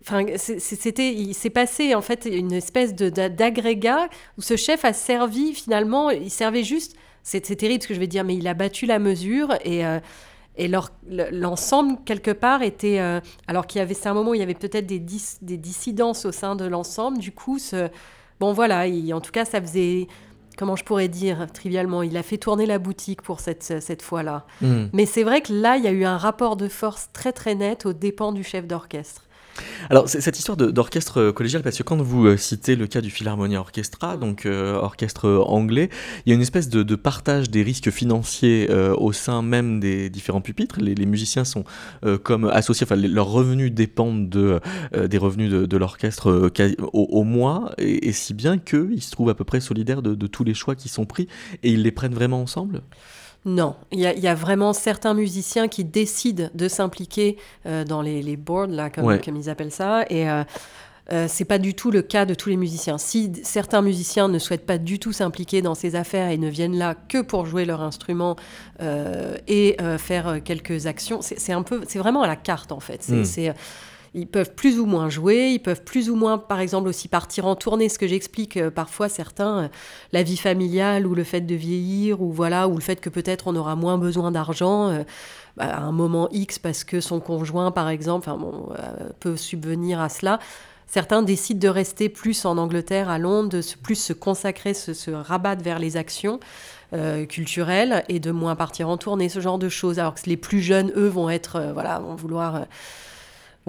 [0.00, 4.08] Enfin, c'était, il s'est passé en fait une espèce d'agrégat
[4.38, 6.08] où ce chef a servi finalement.
[6.08, 6.96] Il servait juste.
[7.22, 9.84] C'est terrible ce que je vais dire, mais il a battu la mesure et.
[9.84, 10.00] euh,
[10.60, 10.68] et
[11.30, 12.98] l'ensemble, quelque part, était.
[12.98, 13.94] euh, alors qu'il y avait.
[13.94, 17.18] C'est un moment où il y avait peut-être des, des dissidences au sein de l'ensemble.
[17.18, 17.58] Du coup,
[18.40, 18.86] bon, voilà.
[18.86, 20.06] il- en tout cas, ça faisait.
[20.58, 24.44] Comment je pourrais dire trivialement Il a fait tourner la boutique pour cette, cette fois-là.
[24.60, 24.86] Hmm.
[24.92, 27.54] Mais c'est vrai que là, il y a eu un rapport de force très très
[27.54, 29.27] net aux dépens du chef d'orchestre.
[29.90, 33.10] Alors, cette histoire d'orchestre euh, collégial, parce que quand vous euh, citez le cas du
[33.10, 35.88] Philharmonia Orchestra, donc euh, orchestre anglais,
[36.24, 39.80] il y a une espèce de, de partage des risques financiers euh, au sein même
[39.80, 40.80] des différents pupitres.
[40.80, 41.64] Les, les musiciens sont
[42.04, 44.60] euh, comme associés, enfin, les- leurs revenus dépendent de,
[45.06, 46.50] des revenus de, de l'orchestre
[46.92, 50.14] au, au mois, et, et si bien qu'ils se trouvent à peu près solidaires de,
[50.14, 51.28] de tous les choix qui sont pris,
[51.62, 52.82] et ils les prennent vraiment ensemble?
[53.44, 57.84] Non, il y, a- il y a vraiment certains musiciens qui décident de s'impliquer euh,
[57.84, 59.20] dans les, les boards, là, comme, Ouais.
[59.24, 60.04] comme ils appellent ça.
[60.10, 60.42] Et euh,
[61.12, 62.98] euh, c'est pas du tout le cas de tous les musiciens.
[62.98, 66.76] Si certains musiciens ne souhaitent pas du tout s'impliquer dans ces affaires et ne viennent
[66.76, 68.36] là que pour jouer leur instrument
[68.82, 72.80] euh, et euh, faire quelques actions, c'est un peu, c'est vraiment à la carte en
[72.80, 73.02] fait.
[73.02, 73.54] C'est, Mm.
[74.14, 77.46] Ils peuvent plus ou moins jouer, ils peuvent plus ou moins, par exemple, aussi partir
[77.46, 77.88] en tournée.
[77.88, 79.68] Ce que j'explique euh, parfois certains, euh,
[80.12, 83.46] la vie familiale ou le fait de vieillir ou voilà, ou le fait que peut-être
[83.46, 84.88] on aura moins besoin d'argent.
[84.88, 85.04] euh,
[85.56, 88.68] bah, à un moment X parce que son conjoint, par exemple, bon,
[89.18, 90.38] peut subvenir à cela.
[90.86, 95.10] Certains décident de rester plus en Angleterre, à Londres, de plus se consacrer, se, se
[95.10, 96.38] rabattre vers les actions
[97.28, 99.98] culturelles et de moins partir en tournée, ce genre de choses.
[99.98, 102.66] Alors que les plus jeunes, eux, vont être, voilà, vont vouloir.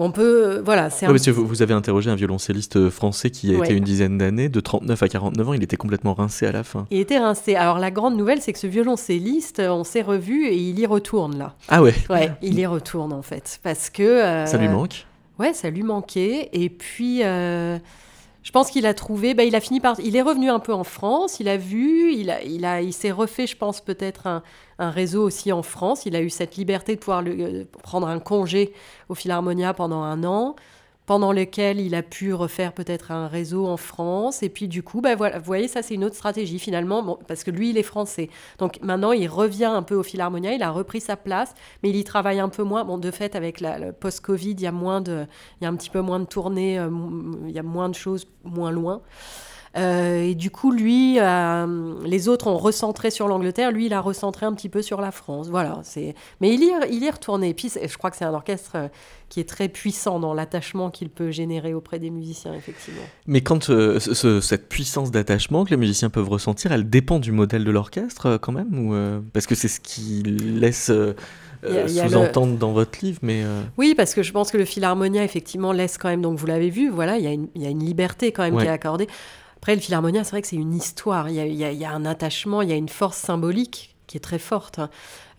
[0.00, 2.76] On peut, euh, voilà, c'est Ouais, un parce que vous, vous avez interrogé un violoncelliste
[2.76, 3.66] euh, français qui a Ouais.
[3.66, 6.62] été une dizaine d'années, de 39 à 49 ans, il était complètement rincé à la
[6.64, 6.86] fin.
[6.90, 7.54] Il était rincé.
[7.54, 11.36] Alors la grande nouvelle, c'est que ce violoncelliste, on s'est revu et il y retourne
[11.38, 11.54] là.
[11.68, 15.06] Ah ouais, Ouais, il y retourne en fait, parce que euh, ça lui manque?
[15.38, 16.50] Ouais, ça lui manquait.
[16.52, 17.78] Et puis, euh,
[18.42, 19.34] je pense qu'il a trouvé.
[19.34, 19.98] Bah, il a fini par.
[20.00, 21.40] Il est revenu un peu en France.
[21.40, 22.12] Il a vu.
[22.14, 24.42] Il a, il a, il s'est refait, je pense, peut-être un,
[24.78, 26.06] réseau aussi en France.
[26.06, 28.72] Il a eu cette liberté de pouvoir euh, prendre un congé
[29.10, 30.56] au Philharmonia pendant un an,
[31.10, 34.44] pendant lequel il a pu refaire peut-être un réseau en France.
[34.44, 37.42] Et puis, du coup, bah, voilà, vous voyez, ça, c'est une autre stratégie finalement, parce
[37.42, 38.30] que lui, il est français.
[38.58, 40.52] Donc maintenant, il revient un peu au Philharmonia.
[40.52, 42.84] Il a repris sa place, mais il y travaille un peu moins.
[42.84, 45.26] Bon, de fait, avec la, le post-Covid, il y a moins de
[45.60, 46.88] il y a un petit peu moins de tournées, euh,
[47.48, 49.02] il y a moins de choses moins loin.
[49.76, 54.00] Euh, et du coup, lui, euh, les autres ont recentré sur l'Angleterre, lui, il a
[54.00, 55.48] recentré un petit peu sur la France.
[55.48, 56.16] Voilà, c'est.
[56.40, 57.50] Mais il y, est- il y est retourné.
[57.50, 58.88] Et puis, je crois que c'est un orchestre euh,
[59.28, 63.02] qui est très puissant dans l'attachement qu'il peut générer auprès des musiciens, effectivement.
[63.28, 67.20] Mais quand euh, ce- ce- cette puissance d'attachement que les musiciens peuvent ressentir, elle dépend
[67.20, 71.14] du modèle de l'orchestre quand même ou, euh, Parce que c'est ce qui laisse euh,
[71.62, 73.42] euh, le- sous-entendre dans votre livre, mais...
[73.44, 76.46] euh, Oui, parce que je pense que le Philharmonia, effectivement, laisse quand même, donc vous
[76.46, 78.62] l'avez vu, voilà, il y, a une- il y a une liberté quand même Ouais.
[78.64, 79.06] qui est accordée.
[79.60, 82.70] Après, le Philharmonia, c'est vrai que c'est une histoire, il y, a, un attachement, il
[82.70, 84.78] y a une force symbolique qui est très forte.
[84.78, 84.88] hein.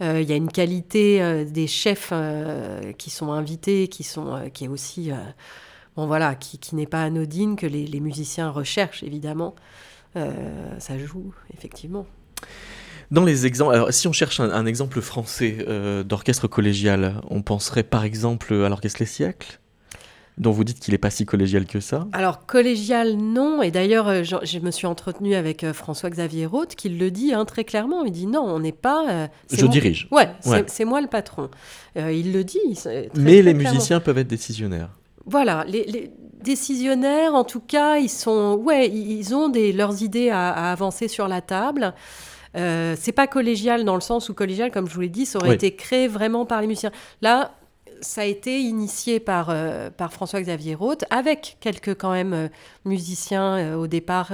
[0.04, 4.48] Euh, il y a une qualité euh, des chefs euh, qui sont invités, qui, sont,
[4.54, 5.10] qui est aussi,
[5.96, 9.56] bon voilà, qui, qui n'est pas anodine, que les, musiciens recherchent, évidemment.
[10.14, 12.06] Ça joue, effectivement.
[13.10, 15.66] Dans les exemples, si on cherche un, exemple français
[16.06, 19.61] d'orchestre collégial, on penserait par exemple à l'orchestre Les Siècles,
[20.38, 22.08] dont vous dites qu'il n'est pas si collégial que ça.
[22.14, 23.62] Alors, collégial, non.
[23.62, 27.34] Et d'ailleurs, euh, je, je me suis entretenue avec euh, François-Xavier Roth, qui le dit
[27.34, 28.04] hein, très clairement.
[28.04, 29.06] Il dit non, on n'est pas.
[29.10, 30.08] euh, Je moi- dirige.
[30.12, 30.64] Ouais, c'est Ouais.
[30.68, 31.50] c'est moi le patron.
[31.98, 32.60] Euh, il le dit.
[32.76, 33.72] très, Mais très les clairement.
[33.74, 34.90] musiciens peuvent être décisionnaires.
[35.26, 36.10] voilà, les,
[36.44, 41.28] décisionnaires, en tout cas, ils sont, ouais, ils ont des, leurs idées à, avancer sur
[41.28, 41.94] la table.
[42.58, 45.40] Euh, c'est pas collégial dans le sens où collégial, comme je vous l'ai dit, ça
[45.40, 46.92] aurait été créé vraiment par les musiciens.
[47.22, 47.52] Là,
[48.02, 52.48] ça a été initié par, euh, par François-Xavier Roth, avec quelques quand même euh,
[52.86, 54.32] musiciens euh, au départ.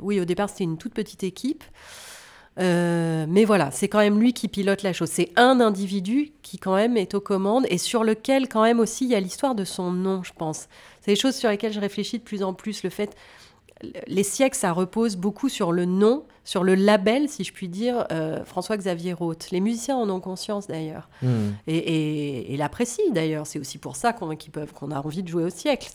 [0.00, 1.64] oui, au départ, c'était une toute petite équipe.
[2.58, 5.10] mais voilà, c'est quand même lui qui pilote la chose.
[5.10, 9.04] C'est un individu qui quand même est aux commandes et sur lequel quand même aussi
[9.04, 10.68] il y a l'histoire de son nom, je pense.
[11.00, 12.82] C'est des choses sur lesquelles je réfléchis de plus en plus.
[12.82, 13.14] Le fait
[14.06, 18.06] les siècles, ça repose beaucoup sur le nom, sur le label, si je puis dire,
[18.10, 19.50] euh, François-Xavier Roth.
[19.50, 21.10] Les musiciens en ont conscience d'ailleurs.
[21.20, 21.50] Hmm.
[21.66, 23.46] Et, l'apprécient d'ailleurs.
[23.46, 24.34] C'est aussi pour ça qu'on
[24.74, 25.90] qu'on a envie de jouer au siècle.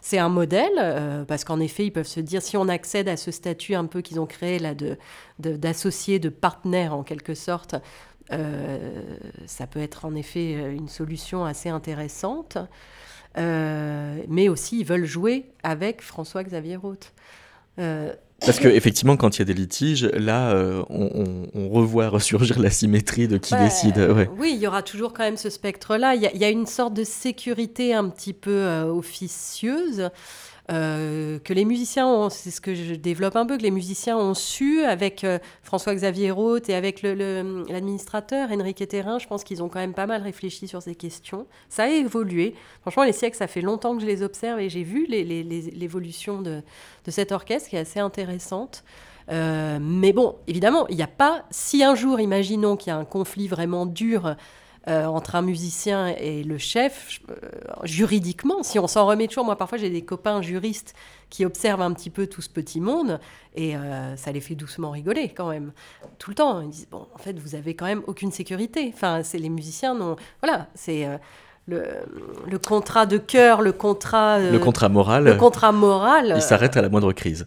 [0.00, 3.16] C'est un modèle, euh, parce qu'en effet, ils peuvent se dire, si on accède à
[3.16, 4.74] ce statut un peu qu'ils ont créé là
[5.38, 7.74] d'associés, de, de partenaires en quelque sorte,
[8.32, 12.58] euh, ça peut être en effet une solution assez intéressante.
[13.38, 17.12] Euh, mais aussi ils veulent jouer avec François-Xavier Roth.
[17.78, 22.58] Euh, Parce que effectivement, quand il y a des litiges, là, euh, on, revoit ressurgir
[22.58, 23.98] la symétrie de qui décide.
[24.38, 26.14] Oui, il y aura toujours quand même ce spectre-là.
[26.14, 30.10] Il, il, y a une sorte de sécurité un petit peu officieuse.
[30.68, 34.34] Euh, que les musiciens c'est ce que je développe un peu, que les musiciens ont
[34.34, 39.68] su avec euh, François-Xavier Roth et avec l'administrateur le, Henrique Terrain, je pense qu'ils ont
[39.68, 41.46] quand même pas mal réfléchi sur ces questions.
[41.68, 42.54] Ça a évolué.
[42.80, 46.62] Franchement, les siècles, ça fait longtemps que je les observe et j'ai vu l'évolution de,
[47.04, 48.82] de, cet orchestre qui est assez intéressante.
[49.30, 52.96] Euh, mais bon, évidemment, il n'y a pas, si un jour, imaginons qu'il y a
[52.96, 54.36] un conflit vraiment dur
[54.88, 57.34] euh, entre un musicien et le chef, euh,
[57.82, 60.94] juridiquement, si on s'en remet toujours, moi parfois j'ai des copains juristes
[61.28, 63.18] qui observent un petit peu tout ce petit monde
[63.56, 65.72] et euh, ça les fait doucement rigoler quand même.
[66.18, 68.90] Tout le temps, ils disent bon, en fait, vous avez quand même aucune sécurité.
[68.94, 70.14] Enfin, c'est les musiciens, non.
[70.40, 71.08] Voilà, c'est
[71.68, 74.38] le, contrat de cœur, le contrat...
[74.38, 75.24] Euh, le contrat moral.
[75.24, 76.34] Le contrat moral.
[76.36, 77.46] Il s'arrête à la moindre crise.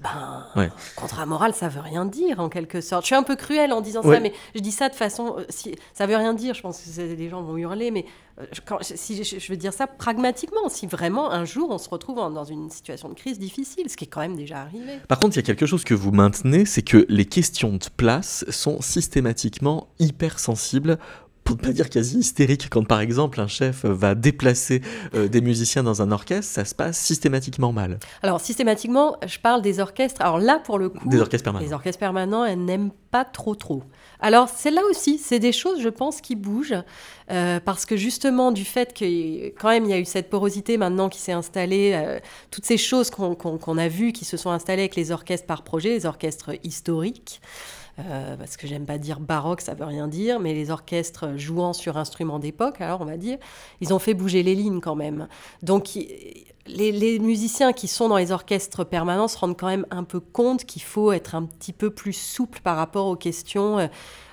[0.56, 3.04] Ben, Contrat moral, ça veut rien dire en quelque sorte.
[3.04, 5.36] Je suis un peu cruelle en disant ça, mais je dis ça de façon...
[5.38, 8.06] Euh, si, ça veut rien dire, je pense que les gens vont hurler, mais
[8.42, 12.18] euh, quand, si je, veux dire ça pragmatiquement, si vraiment un jour on se retrouve
[12.18, 15.00] dans une situation de crise difficile, ce qui est quand même déjà arrivé.
[15.08, 17.86] Par contre, il y a quelque chose que vous maintenez, c'est que les questions de
[17.96, 20.98] place sont systématiquement hyper sensibles
[21.50, 24.82] pour ne pas dire quasi hystérique, quand par exemple un chef va déplacer
[25.16, 27.98] euh, des musiciens dans un orchestre, ça se passe systématiquement mal.
[28.22, 30.22] Alors systématiquement, je parle des orchestres.
[30.22, 31.66] Alors là, pour le coup, des orchestres permanents.
[31.66, 33.82] Les orchestres permanents, elles n'aiment pas trop trop.
[34.20, 36.84] Alors c'est là aussi, c'est des choses, je pense, qui bougent,
[37.32, 40.78] euh, parce que justement du fait que quand même il y a eu cette porosité
[40.78, 42.20] maintenant qui s'est installée, euh,
[42.52, 45.90] toutes ces choses qu'on a vues qui se sont installées avec les orchestres par projet,
[45.90, 47.42] les orchestres historiques.
[48.00, 51.74] Euh, parce que j'aime pas dire baroque, ça veut rien dire, mais les orchestres jouant
[51.74, 53.38] sur instruments d'époque, alors on va dire,
[53.82, 55.28] ils ont fait bouger les lignes quand même.
[55.64, 55.98] Donc
[56.70, 60.66] les, musiciens qui sont dans les orchestres permanents se rendent quand même un peu compte
[60.66, 63.80] qu'il faut être un petit peu plus souple par rapport aux questions.
[63.80, 63.88] Euh,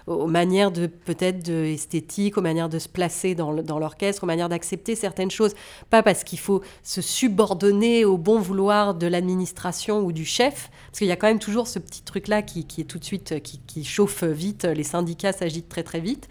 [0.06, 1.74] aux manières de peut-être de
[2.36, 5.54] aux manières de se placer dans l'orchestre, aux manières d'accepter certaines choses.
[5.90, 10.98] Pas parce qu'il faut se subordonner au bon vouloir de l'administration ou du chef, parce
[10.98, 13.84] qu'il y a quand même toujours ce petit truc-là qui, est tout de suite, qui,
[13.84, 16.28] chauffe vite, les syndicats s'agitent très très vite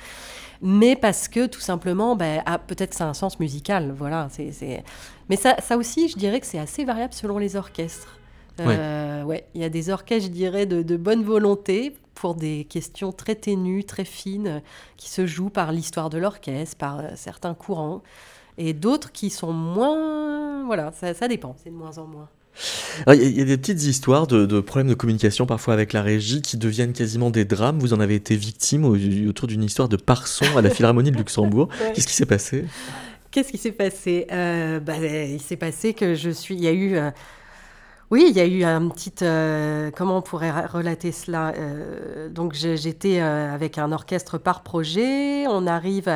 [0.61, 4.29] mais parce que tout simplement, ben, ah, peut-être ça a un sens musical, voilà.
[4.31, 4.83] c'est
[5.29, 8.19] Mais ça, ça aussi, je dirais que c'est assez variable selon les orchestres.
[8.61, 12.65] Euh, ouais, il y a des orchestres, je dirais, de, de bonne volonté, pour des
[12.65, 14.61] questions très ténues, très fines,
[14.97, 18.01] qui se jouent par l'histoire de l'orchestre, par euh, certains courants,
[18.57, 20.65] et d'autres qui sont moins...
[20.65, 22.29] Voilà, ça, dépend, c'est de moins en moins.
[23.13, 26.55] Il y, a des petites histoires de, problèmes de communication parfois avec la régie qui
[26.55, 27.79] deviennent quasiment des drames.
[27.79, 31.67] Vous en avez été victime autour d'une histoire de parson à la Philharmonie de Luxembourg.
[31.93, 32.63] Qu'est-ce qui s'est passé?
[33.35, 34.27] Qu'est-ce qui s'est passé?
[34.31, 36.55] Euh, bah, Il s'est passé que je suis.
[36.55, 36.95] Il y a eu.
[36.95, 37.11] Euh,
[38.09, 39.11] oui, il y a eu un petit.
[39.23, 41.51] Euh, comment on pourrait relater cela?
[41.57, 45.47] Euh, Donc j'étais avec un orchestre par projet.
[45.47, 46.09] On arrive,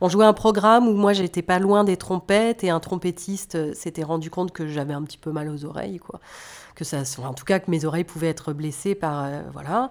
[0.00, 4.04] on jouait un programme où moi j'étais pas loin des trompettes et un trompettiste s'était
[4.04, 6.20] rendu compte que j'avais un petit peu mal aux oreilles, quoi.
[6.76, 9.90] Que ça, en tout cas que mes oreilles pouvaient être blessées par voilà.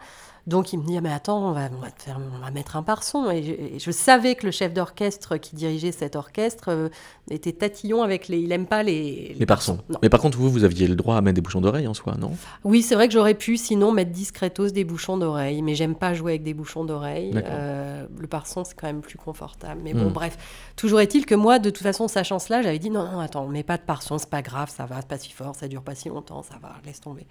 [0.50, 3.78] Donc il me dit ah, mais attends on va, on va, mettre un parson et
[3.78, 6.90] je, savais que le chef d'orchestre qui dirigeait cet orchestre euh,
[7.30, 9.78] était tatillon avec les il aime pas les les, parsons.
[10.02, 12.16] Mais par contre vous vous aviez le droit à mettre des bouchons d'oreilles en soi
[12.18, 12.32] non?
[12.64, 16.16] Oui c'est vrai que j'aurais pu sinon mettre discretos des bouchons d'oreilles mais j'aime pas
[16.16, 17.32] jouer avec des bouchons d'oreilles.
[17.36, 20.14] Euh, le parson c'est quand même plus confortable mais bon hmm.
[20.14, 20.38] bref
[20.76, 23.50] toujours est-il que moi de toute façon sachant cela j'avais dit non non attends on
[23.50, 25.84] met pas de parson c'est pas grave ça va c'est pas si fort ça dure
[25.84, 27.28] pas si longtemps ça va laisse tomber.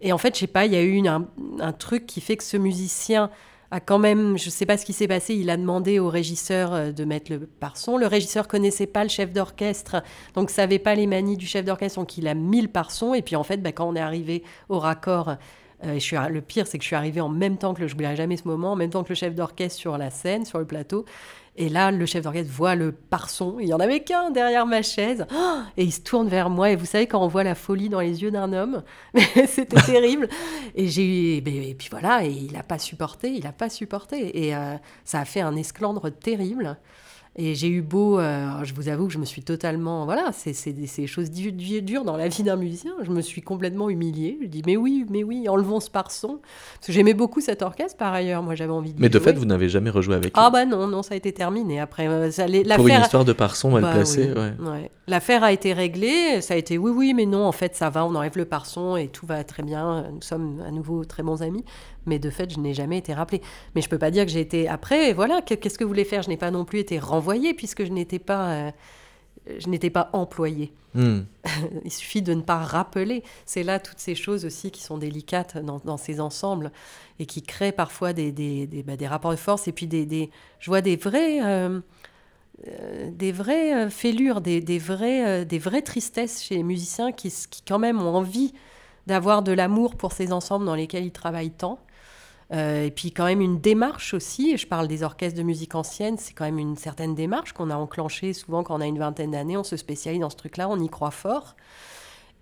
[0.00, 2.44] Et en fait, je sais pas, il y a eu un, truc qui fait que
[2.44, 3.30] ce musicien
[3.70, 6.72] a quand même, je sais pas ce qui s'est passé, il a demandé au régisseur
[6.72, 7.98] euh, de mettre le par-son.
[7.98, 10.02] Le régisseur connaissait pas le chef d'orchestre,
[10.34, 13.12] donc savait pas les manies du chef d'orchestre, donc il a mis le par-son.
[13.12, 15.36] Et puis en fait, bah, quand on est arrivé au raccord,
[15.84, 15.98] euh,
[16.30, 18.72] le pire, c'est que je suis arrivé en même temps que je jamais ce moment,
[18.72, 21.04] en même temps que le chef d'orchestre sur la scène, sur le plateau.
[21.60, 23.56] Et là, le chef d'orchestre voit le parson.
[23.58, 25.26] Il y en avait qu'un derrière ma chaise.
[25.76, 26.70] Et il se tourne vers moi.
[26.70, 28.84] Et vous savez, quand on voit la folie dans les yeux d'un homme,
[29.46, 30.28] c'était terrible.
[30.76, 31.38] Et j'ai.
[31.38, 33.30] Et puis voilà, et il n'a pas supporté.
[33.30, 34.46] Il n'a pas supporté.
[34.46, 36.78] Et euh, ça a fait un esclandre terrible.
[37.40, 40.72] Et j'ai eu beau, euh, je vous avoue que je me suis totalement, voilà, c'est
[40.72, 42.90] des choses dures dans la vie d'un musicien.
[43.00, 44.36] Je me suis complètement humiliée.
[44.42, 46.40] Je dis mais oui, mais oui, enlevons ce parson.
[46.74, 48.42] Parce que j'aimais beaucoup cet orchestre par ailleurs.
[48.42, 49.00] Moi j'avais envie de.
[49.00, 50.32] Mais de fait, vous n'avez jamais rejoué avec.
[50.34, 51.78] Ah bah non, non, ça a été terminé.
[51.78, 54.90] Après, euh, ça, Pour une histoire de parson mal bah, placé, ouais.
[55.06, 56.40] L'affaire a été réglée.
[56.40, 57.46] Ça a été oui, oui, mais non.
[57.46, 58.04] En fait, ça va.
[58.04, 60.06] On enlève le parson et tout va très bien.
[60.12, 61.64] Nous sommes à nouveau très bons amis
[62.08, 63.40] mais de fait, je n'ai jamais été rappelée.
[63.74, 65.12] Mais je peux pas dire que j'ai été après.
[65.12, 66.22] Voilà, qu'est-ce que vous voulez faire?
[66.22, 68.70] Je n'ai pas non plus été renvoyée puisque je n'étais pas, euh,
[69.58, 70.72] je n'étais pas employée.
[70.94, 71.20] Hmm.
[71.84, 73.22] Il suffit de ne pas rappeler.
[73.46, 76.72] C'est là toutes ces choses aussi qui sont délicates dans, ces ensembles
[77.18, 80.30] et qui créent parfois des, des, des, bah, rapports de force et puis des, des
[80.58, 81.44] je vois des vrais.
[81.44, 81.80] Euh,
[82.66, 87.62] euh, des vraies fêlures, des, des, vraies, des vraies tristesses chez les musiciens qui, qui
[87.62, 88.52] quand même ont envie
[89.08, 91.78] d'avoir de l'amour pour ces ensembles dans lesquels ils travaillent tant
[92.52, 96.16] euh, et puis quand même une démarche aussi, je parle des orchestres de musique ancienne,
[96.16, 99.32] c'est quand même une certaine démarche qu'on a enclenchée souvent quand on a une vingtaine
[99.32, 101.56] d'années, on se spécialise dans ce truc-là, on y croit fort.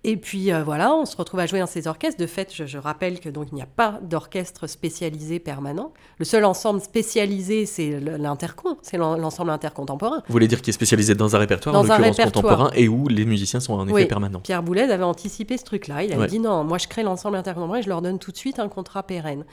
[0.09, 2.21] Et puis euh, voilà, on se retrouve à jouer dans ces orchestres.
[2.21, 5.93] De fait, je, rappelle que donc il n'y a pas d'orchestre spécialisé permanent.
[6.19, 10.23] Le seul ensemble spécialisé, c'est l'intercon, c'est l'ensemble intercontemporain.
[10.29, 13.09] Vous voulez dire qu'il est spécialisé dans un répertoire, dans en l'occurrence contemporain, et où
[13.09, 14.07] les musiciens sont en effet oui.
[14.07, 14.39] permanents.
[14.39, 16.05] Pierre Boulez avait anticipé ce truc-là.
[16.05, 18.37] Il avait dit non, moi je crée l'ensemble intercontemporain et je leur donne tout de
[18.37, 19.45] suite un contrat pérenne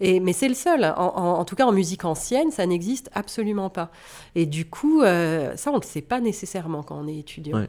[0.00, 0.84] mais c'est le seul.
[0.96, 3.90] En, tout cas, en musique ancienne, ça n'existe absolument pas.
[4.34, 7.64] Et du coup, euh, ça, on ne le sait pas nécessairement quand on est étudiant.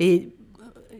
[0.00, 0.30] Et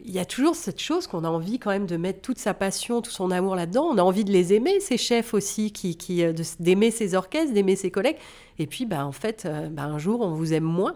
[0.05, 2.53] il y a toujours cette chose qu'on a envie quand même de mettre toute sa
[2.53, 3.85] passion, tout son amour là-dedans.
[3.91, 7.53] On a envie de les aimer, ces chefs aussi, qui, qui euh, d'aimer ses orchestres,
[7.53, 8.17] d'aimer ses collègues.
[8.57, 10.95] Et puis, bah, en fait, euh, bah, un jour, on vous aime moins.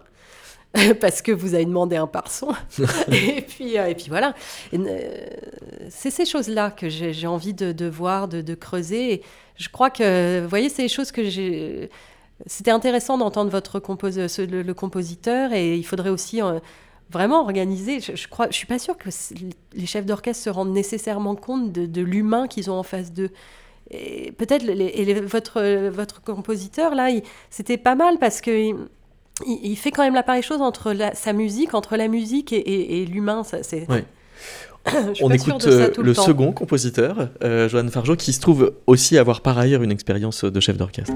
[1.01, 2.51] parce que vous avez demandé un parson.
[3.11, 4.33] et, puis, et puis voilà.
[5.89, 9.13] c'est ces choses-là que j'ai envie de, de voir, de, de creuser.
[9.13, 9.21] Et
[9.55, 11.91] je crois que, vous voyez, c'est les choses que j'ai.
[12.45, 16.59] C'était intéressant d'entendre votre le, compositeur et il faudrait aussi euh,
[17.09, 17.99] vraiment organiser.
[17.99, 19.09] Je, je, crois, je suis pas sûre que
[19.73, 23.29] les chefs d'orchestre se rendent nécessairement compte de, l'humain qu'ils ont en face d'eux.
[23.91, 27.09] Et peut-être et votre votre compositeur là,
[27.49, 28.73] c'était pas mal parce que
[29.45, 33.43] il, fait quand même la pareille chose entre sa musique, entre la musique et, l'humain.
[33.43, 33.87] C'est
[35.21, 39.57] On écoute euh, le, second compositeur, euh, Johan Fargeau, qui se trouve aussi avoir par
[39.57, 41.13] ailleurs une expérience de chef d'orchestre.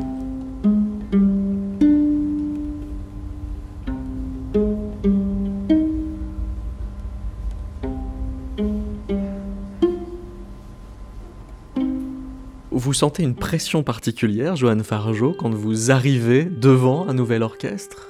[12.77, 18.09] Vous sentez une pression particulière, Johan Fargeau, quand vous arrivez devant un nouvel orchestre?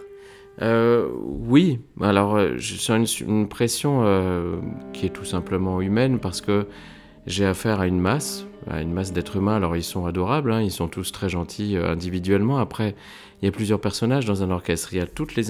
[0.61, 4.57] Euh, oui, alors euh, je sens une, pression euh,
[4.91, 6.67] qui est tout simplement humaine parce que
[7.27, 9.55] j'ai affaire à une masse, à une masse d'êtres humains.
[9.55, 12.57] Alors ils sont adorables, hein, ils sont tous très gentils individuellement.
[12.57, 12.93] Après,
[13.41, 14.89] il y a plusieurs personnages dans un orchestre.
[14.91, 15.43] Il y a toutes les,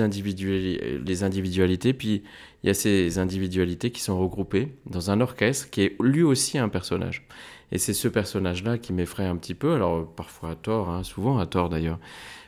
[1.03, 2.21] les individualités, puis
[2.63, 6.59] il y a ces individualités qui sont regroupées dans un orchestre qui est lui aussi
[6.59, 7.25] un personnage.
[7.71, 11.37] Et c'est ce personnage-là qui m'effraie un petit peu, alors parfois à tort, hein, souvent
[11.37, 11.99] à tort d'ailleurs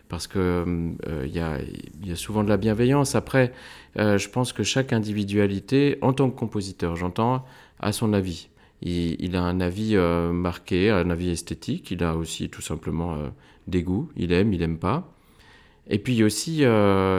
[0.10, 3.16] parce qu'il euh, y, a, souvent de la bienveillance.
[3.16, 3.54] Après,
[3.98, 7.46] euh, je pense que chaque individualité, en tant que compositeur, j'entends,
[7.80, 8.50] a son avis.
[8.82, 13.18] Il, a un avis euh, marqué, un avis esthétique, il a aussi tout simplement
[13.68, 15.14] des goûts, il aime, il n'aime pas.
[15.88, 16.64] Et puis il y a aussi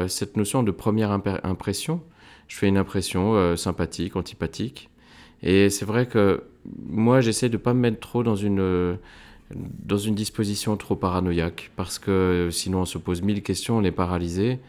[0.09, 2.03] cette notion de première impression.
[2.49, 4.91] Je fais une impression sympathique, antipathique.
[5.43, 6.43] Et c'est vrai que
[6.87, 8.99] moi, j'essaie de ne pas me mettre trop dans une
[9.55, 13.91] dans une disposition trop paranoïaque, parce que sinon on se pose mille questions, on est
[13.91, 14.61] paralysé.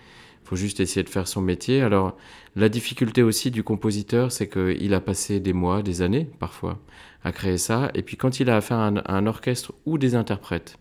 [0.44, 1.82] Il faut juste essayer de faire son métier.
[1.82, 2.18] Alors,
[2.56, 6.80] la difficulté aussi du compositeur, c'est qu'il a passé des mois, des années parfois,
[7.24, 7.92] à créer ça.
[7.94, 10.78] Et puis quand il a affaire à un, orchestre ou des interprètes,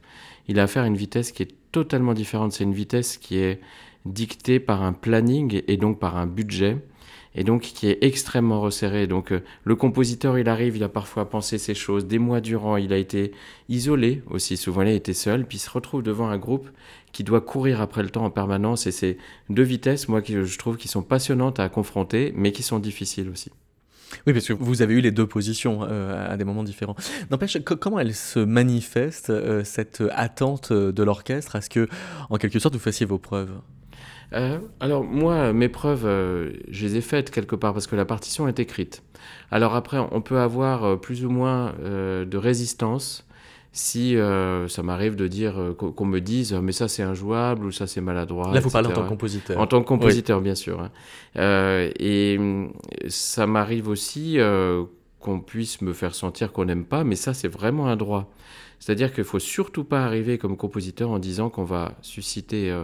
[0.48, 2.52] il a affaire à une vitesse qui est totalement différente.
[2.52, 3.60] C'est une vitesse qui est
[4.06, 6.78] dictée par un planning et donc par un budget
[7.34, 9.06] et donc qui est extrêmement resserré.
[9.06, 12.76] Donc euh, le compositeur, il arrive, il a parfois pensé ces choses, des mois durant,
[12.76, 13.32] il a été
[13.68, 16.68] isolé aussi, souvent il a été seul, puis il se retrouve devant un groupe
[17.12, 19.18] qui doit courir après le temps en permanence, et c'est
[19.48, 23.28] deux vitesses, moi, qui je trouve, qui sont passionnantes à confronter, mais qui sont difficiles
[23.28, 23.50] aussi.
[24.26, 26.96] Oui, parce que vous avez eu les deux positions euh, à des moments différents.
[27.30, 31.88] N'empêche, comment elle se manifeste, euh, cette attente de l'orchestre, à ce que,
[32.28, 33.52] en quelque sorte, vous fassiez vos preuves?
[34.32, 38.48] Euh, alors moi, mes preuves, je les ai faites quelque part parce que la partition
[38.48, 39.02] est écrite.
[39.50, 43.26] Alors après, on peut avoir plus ou moins de résistance
[43.72, 47.72] si euh, ça m'arrive de dire euh, qu'on me dise mais ça c'est injouable ou
[47.72, 48.52] ça c'est maladroit.
[48.52, 49.60] Là, vous parlez en tant que compositeur.
[49.60, 50.80] En tant que compositeur, bien sûr.
[50.80, 50.90] Hein.
[51.36, 52.38] Euh, et
[53.08, 54.38] ça m'arrive aussi
[55.20, 58.32] qu'on puisse me faire sentir qu'on n'aime pas, mais ça c'est vraiment un droit.
[58.80, 62.74] C'est-à-dire qu'il faut surtout pas arriver comme compositeur en disant qu'on va susciter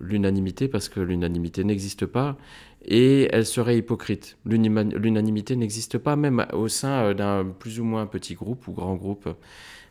[0.00, 2.36] l'unanimité parce que l'unanimité n'existe pas
[2.84, 4.36] et elle serait hypocrite.
[4.44, 8.94] L'unanimité n'existe pas même au sein euh, d'un plus ou moins petit groupe ou grand
[8.94, 9.28] groupe.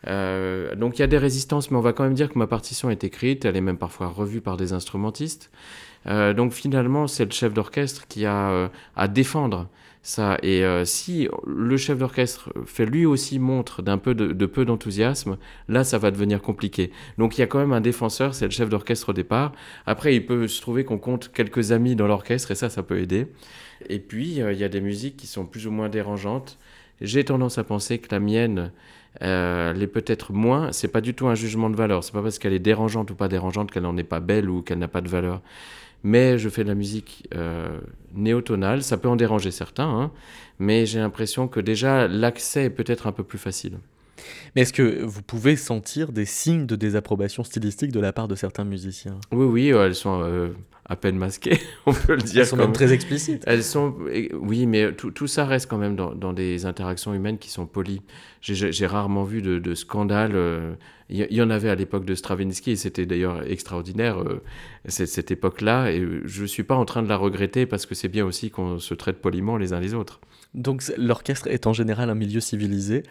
[0.08, 2.48] Euh, donc il y a des résistances, mais on va quand même dire que ma
[2.48, 5.50] partition est écrite, elle est même parfois revue par des instrumentistes.
[6.08, 9.70] Euh, donc finalement, c'est le chef d'orchestre qui a à défendre
[10.04, 10.38] ça.
[10.44, 15.38] Et euh, si le chef d'orchestre fait lui aussi montre d'un peu de, peu d'enthousiasme,
[15.70, 16.92] là, ça va devenir compliqué.
[17.18, 19.54] Donc il y a quand même un défenseur, c'est le chef d'orchestre au départ.
[19.86, 23.00] Après, il peut se trouver qu'on compte quelques amis dans l'orchestre et ça, ça peut
[23.00, 23.28] aider.
[23.90, 26.60] Et puis, euh, il y a des musiques qui sont plus ou moins dérangeantes.
[27.02, 28.72] J'ai tendance à penser que la mienne,
[29.22, 30.72] euh, elle est peut-être moins.
[30.74, 32.04] C'est pas du tout un jugement de valeur.
[32.04, 34.62] C'est pas parce qu'elle est dérangeante ou pas dérangeante qu'elle n'en est pas belle ou
[34.62, 35.42] qu'elle n'a pas de valeur
[36.04, 37.80] mais je fais de la musique euh,
[38.14, 38.84] néotonale.
[38.84, 40.12] Ça peut en déranger certains, hein,
[40.60, 43.80] mais j'ai l'impression que déjà l'accès est peut-être un peu plus facile.
[44.56, 48.36] Mais est-ce que vous pouvez sentir des signes de désapprobation stylistique de la part de
[48.36, 49.20] certains musiciens?
[49.32, 50.50] Oui, oui, elles sont euh,
[50.86, 52.42] à peine masquées, on peut le dire.
[52.42, 53.44] Elles sont même très explicites.
[53.46, 53.96] Elles sont,
[54.34, 57.66] oui, mais tout, tout ça reste quand même dans, dans, des interactions humaines qui sont
[57.66, 58.02] polies.
[58.42, 60.36] J'ai rarement vu de, de scandales.
[60.36, 60.74] Euh,
[61.10, 64.24] il y, en avait à l'époque de Stravinsky, et c'était d'ailleurs extraordinaire
[64.86, 67.94] cette, cette époque-là, et je ne suis pas en train de la regretter parce que
[67.94, 70.22] c'est bien aussi qu'on se traite poliment les uns les autres.
[70.56, 73.04] Donc l'orchestre est en général un milieu civilisé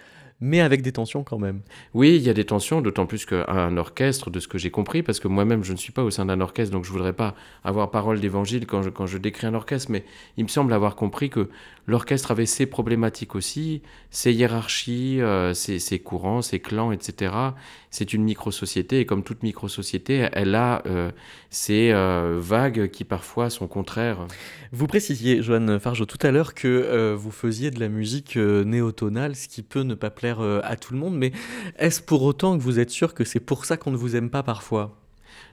[0.43, 1.61] mais avec des tensions quand même.
[1.95, 5.05] Oui, il y a des tensions, d'autant plus qu'un orchestre, de ce que j'ai compris,
[5.05, 7.36] parce que moi-même, je ne suis pas au sein d'un orchestre, donc je voudrais pas
[7.62, 10.05] avoir parole d'évangile quand je, quand je décris un orchestre, mais
[10.36, 11.49] il me semble avoir compris que
[11.87, 17.35] l'orchestre avait ses problématiques aussi, ses hiérarchies, euh, ses, courants, ses clans, etc.
[17.91, 21.11] C'est une micro-société et comme toute micro-société, elle a euh,
[21.51, 24.26] ces euh, vagues qui parfois sont contraires.
[24.72, 29.49] Vous précisiez, Joanne Fargeau, tout à l'heure que vous faisiez de la musique néotonale, ce
[29.49, 31.33] qui peut ne pas plaire à tout le monde, mais
[31.78, 34.30] est-ce pour autant que vous êtes sûr que c'est pour ça qu'on ne vous aime
[34.30, 35.02] pas parfois?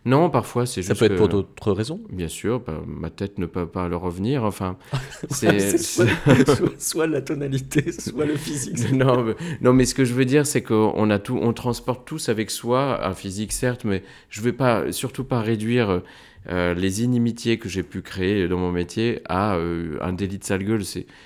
[0.05, 0.93] Non, parfois c'est juste.
[0.93, 3.95] Ça peut être pour d'autres raisons Bien sûr, bah, ma tête ne peut pas le
[3.95, 4.43] revenir.
[4.43, 4.77] Enfin,
[5.29, 5.77] c'est
[6.77, 8.91] soit, la tonalité, soit le physique.
[8.91, 12.07] non, mais, non, mais ce que je veux dire, c'est qu'on a tout, on transporte
[12.07, 16.01] tous avec soi un physique, certes, mais je ne vais pas, surtout pas réduire
[16.47, 20.43] euh, les inimitiés que j'ai pu créer dans mon métier à euh, un délit de
[20.43, 20.83] sale gueule.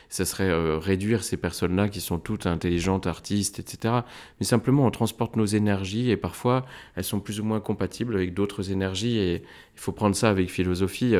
[0.09, 4.01] Ça serait euh, réduire ces personnes-là qui sont toutes intelligentes, artistes, etc.
[4.39, 8.34] Mais simplement, on transporte nos énergies et parfois, elles sont plus ou moins compatibles avec
[8.34, 9.43] d'autres énergies et
[9.76, 11.14] il faut prendre ça avec philosophie.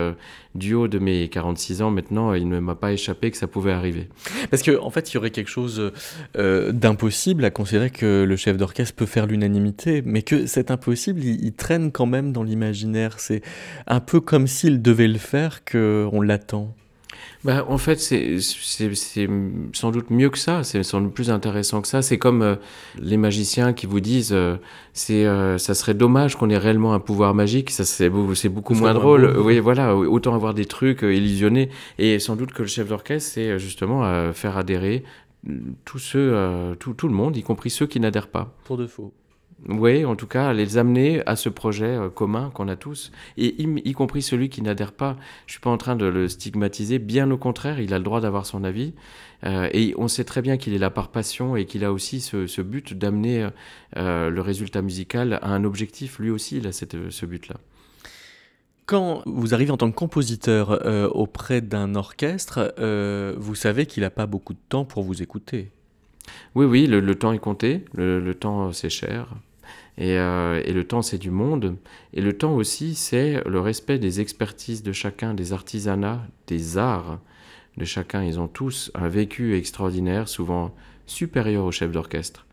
[0.56, 3.72] du haut de mes 46 ans maintenant, il ne m'a pas échappé que ça pouvait
[3.72, 4.10] arriver.
[4.52, 5.92] Parce qu'en en fait, il y aurait quelque chose
[6.36, 11.44] d'impossible à considérer que le chef d'orchestre peut faire l'unanimité, mais que cet impossible, il,
[11.44, 13.20] il traîne quand même dans l'imaginaire.
[13.20, 13.42] C'est
[13.88, 16.76] un peu comme s'il devait le faire qu'on l'attend
[17.44, 18.38] bah, en fait, c'est
[19.74, 22.02] sans doute mieux que ça, c'est sans doute plus intéressant que ça.
[22.02, 22.56] C'est comme euh,
[22.98, 24.56] les magiciens qui vous disent euh,
[24.94, 28.94] c'est euh, ça serait dommage qu'on ait réellement un pouvoir magique, ça c'est beaucoup moins
[28.94, 29.38] drôle.
[29.38, 31.70] Oui, voilà, autant avoir des trucs illusionnés.
[31.98, 35.04] Et sans doute que le chef d'orchestre, c'est justement faire adhérer
[35.84, 38.56] tous ceux, tout, tout le monde, y compris ceux qui n'adhèrent pas.
[38.64, 39.12] Pour de faux.
[39.70, 43.64] Oui, en tout cas, les amener à ce projet euh, commun qu'on a tous, et
[43.64, 45.16] y, compris celui qui n'adhère pas.
[45.46, 48.04] Je ne suis pas en train de le stigmatiser, bien au contraire, il a le
[48.04, 48.94] droit d'avoir son avis.
[49.46, 52.20] Euh, et on sait très bien qu'il est là par passion et qu'il a aussi
[52.20, 53.48] ce, but d'amener
[53.96, 56.20] euh, le résultat musical à un objectif.
[56.20, 57.56] Lui aussi, il a ce but-là.
[58.86, 62.74] Quand vous arrivez en tant que compositeur auprès d'un orchestre,
[63.38, 65.72] vous savez qu'il n'a pas beaucoup de temps pour vous écouter.
[66.54, 69.36] Oui, oui, le, temps est compté, le temps c'est cher.
[70.00, 71.78] Euh, et, le temps, c'est du monde.
[72.14, 77.20] Et le temps aussi, c'est le respect des expertises de chacun, des artisanats, des arts
[77.78, 78.24] de chacun.
[78.24, 80.74] Ils ont tous un vécu extraordinaire, souvent
[81.06, 82.46] supérieur au chef d'orchestre.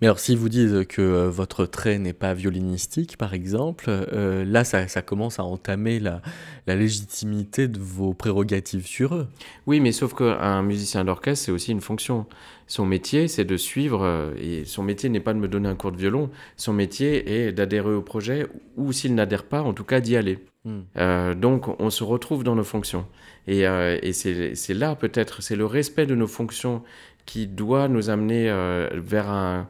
[0.00, 4.44] Mais alors, s'ils vous disent que euh, votre trait n'est pas violinistique, par exemple, euh,
[4.44, 6.20] là, ça, commence à entamer la,
[6.66, 9.26] légitimité de vos prérogatives sur eux.
[9.66, 12.26] Oui, mais sauf qu'un musicien d'orchestre, c'est aussi une fonction.
[12.66, 15.74] Son métier, c'est de suivre, euh, et son métier n'est pas de me donner un
[15.74, 19.84] cours de violon, son métier est d'adhérer au projet, ou s'il n'adhère pas, en tout
[19.84, 20.38] cas d'y aller.
[20.64, 21.34] Hmm.
[21.40, 23.06] donc on se retrouve dans nos fonctions.
[23.46, 26.82] Et, et c'est là peut-être, c'est le respect de nos fonctions
[27.28, 28.50] qui doit nous amener
[28.94, 29.68] vers un,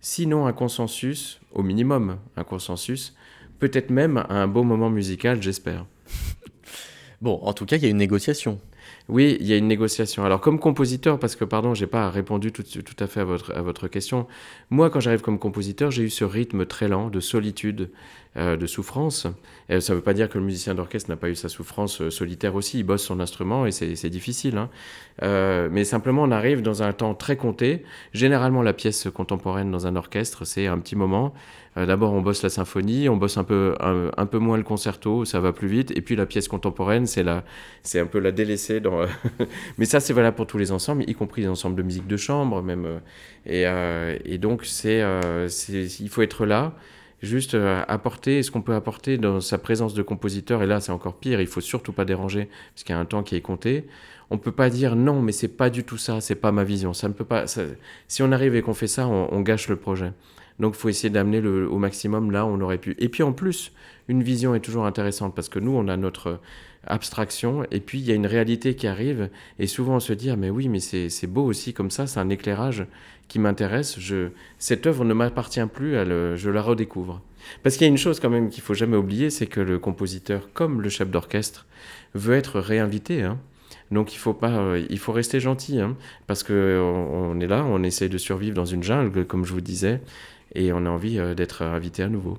[0.00, 3.16] sinon un consensus, au minimum un consensus,
[3.58, 5.86] peut-être même un beau moment musical, j'espère.
[7.20, 8.58] Bon, en tout cas, il y a une négociation.
[9.08, 10.24] Oui, il y a une négociation.
[10.24, 12.62] Alors, comme compositeur, parce que, pardon, j'ai pas répondu tout,
[13.00, 14.26] à fait à votre, à votre question.
[14.70, 17.90] Moi, quand j'arrive comme compositeur, j'ai eu ce rythme très lent de solitude,
[18.36, 19.26] euh, de souffrance.
[19.68, 22.10] Ça ne veut pas dire que le musicien d'orchestre n'a pas eu sa souffrance euh,
[22.10, 22.78] solitaire aussi.
[22.78, 24.56] Il bosse son instrument et c'est difficile.
[24.56, 24.70] Hein.
[25.24, 27.84] Euh, mais simplement, on arrive dans un temps très compté.
[28.12, 31.34] Généralement, la pièce contemporaine dans un orchestre, c'est un petit moment.
[31.76, 35.24] Euh, d'abord, on bosse la symphonie, on bosse un peu, un, peu moins le concerto,
[35.24, 35.92] ça va plus vite.
[35.96, 38.80] Et puis la pièce contemporaine, c'est un peu la délaissée.
[38.80, 39.02] Dans...
[39.78, 42.16] Mais ça, c'est valable pour tous les ensembles, y compris les ensembles de musique de
[42.16, 42.86] chambre, même.
[42.86, 42.98] Euh,
[43.46, 45.04] et, euh, et donc, c'est,
[46.00, 46.74] il faut être là
[47.22, 47.54] juste
[47.86, 50.62] apporter ce qu'on peut apporter dans sa présence de compositeur.
[50.62, 51.40] Et là, c'est encore pire.
[51.40, 53.86] Il faut surtout pas déranger parce qu'il y a un temps qui est compté.
[54.30, 56.20] On peut pas dire non, mais c'est pas du tout ça.
[56.20, 56.92] C'est pas ma vision.
[56.94, 57.44] Ça ne peut pas.
[58.08, 60.12] Si on arrive et qu'on fait ça, on, gâche le projet.
[60.60, 62.94] Donc, faut essayer d'amener au maximum là où on aurait pu.
[62.98, 63.72] Et puis, en plus,
[64.08, 66.38] une vision est toujours intéressante parce que nous, on a notre
[66.86, 70.30] abstraction et puis il y a une réalité qui arrive et souvent on se dit
[70.30, 72.86] ah mais oui mais c'est beau aussi comme ça c'est un éclairage
[73.28, 77.20] qui m'intéresse je cette œuvre ne m'appartient plus je la redécouvre
[77.62, 79.78] parce qu'il y a une chose quand même qu'il faut jamais oublier c'est que le
[79.78, 81.66] compositeur comme le chef d'orchestre
[82.14, 83.38] veut être réinvité hein.
[83.90, 85.96] Donc il faut pas, euh, il faut rester gentil, hein,
[86.28, 89.60] parce que on, est là, on essaye de survivre dans une jungle, comme je vous
[89.60, 90.00] disais,
[90.54, 92.38] et on a envie euh, d'être invité à nouveau.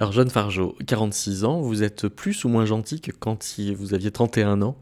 [0.00, 4.10] Alors, Jeanne Fargeau, 46 ans, vous êtes plus ou moins gentil que quand vous aviez
[4.10, 4.76] 31 ans?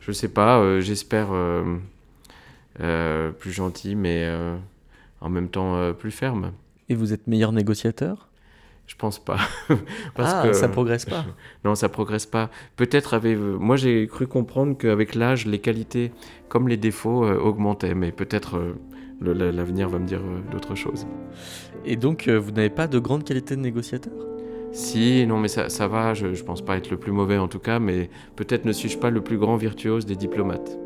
[0.00, 4.30] Je sais pas, euh, j'espère euh, plus gentil, mais
[5.20, 6.52] en même temps plus ferme.
[6.88, 8.28] Et vous êtes meilleur négociateur?
[8.86, 9.36] Je pense pas.
[10.14, 11.26] Parce ah, que ça progresse pas.
[11.64, 12.48] Non, ça progresse pas.
[12.76, 13.36] Peut-être avec.
[13.36, 16.10] Moi, j'ai cru comprendre qu'avec l'âge, les qualités
[16.48, 18.58] comme les défauts augmentaient, mais peut-être
[19.20, 21.06] l'avenir va me dire euh, d'autres choses.
[21.84, 24.12] Et donc, euh, vous n'avez pas de grande qualité de négociateur?
[24.72, 27.48] Si, non, mais ça, ça va, je ne pense pas être le plus mauvais en
[27.48, 30.78] tout cas, mais peut-être ne suis-je pas le plus grand virtuose des diplomates.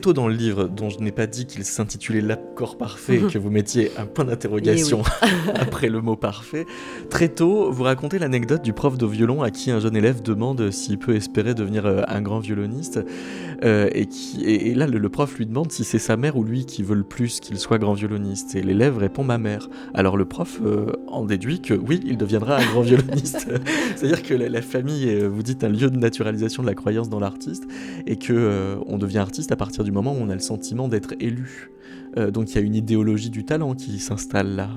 [0.00, 2.20] Tôt dans le livre, dont je n'ai pas dit qu'il s'intitulait
[2.58, 6.66] L'accord parfait, et que vous mettiez un point d'interrogation eh après le mot parfait,
[7.08, 10.72] très tôt, vous racontez l'anecdote du prof de violon à qui un jeune élève demande
[10.72, 12.98] s'il peut espérer devenir euh, un grand violoniste.
[13.62, 16.64] Euh, et, qui, et, là, le, prof lui demande si c'est sa mère ou lui
[16.64, 18.56] qui veut le plus qu'il soit grand violoniste.
[18.56, 19.68] Et l'élève répond ma mère.
[19.94, 23.46] Alors le prof euh, en déduit que oui, il deviendra un grand violoniste.
[23.94, 27.20] C'est-à-dire que la, famille, est, vous dites, un lieu de naturalisation de la croyance dans
[27.20, 27.68] l'artiste,
[28.08, 31.14] et que on devient artiste à partir du moment où on a le sentiment d'être
[31.20, 31.70] élu.
[32.16, 34.70] Euh, donc il y a une idéologie du talent qui s'installe là.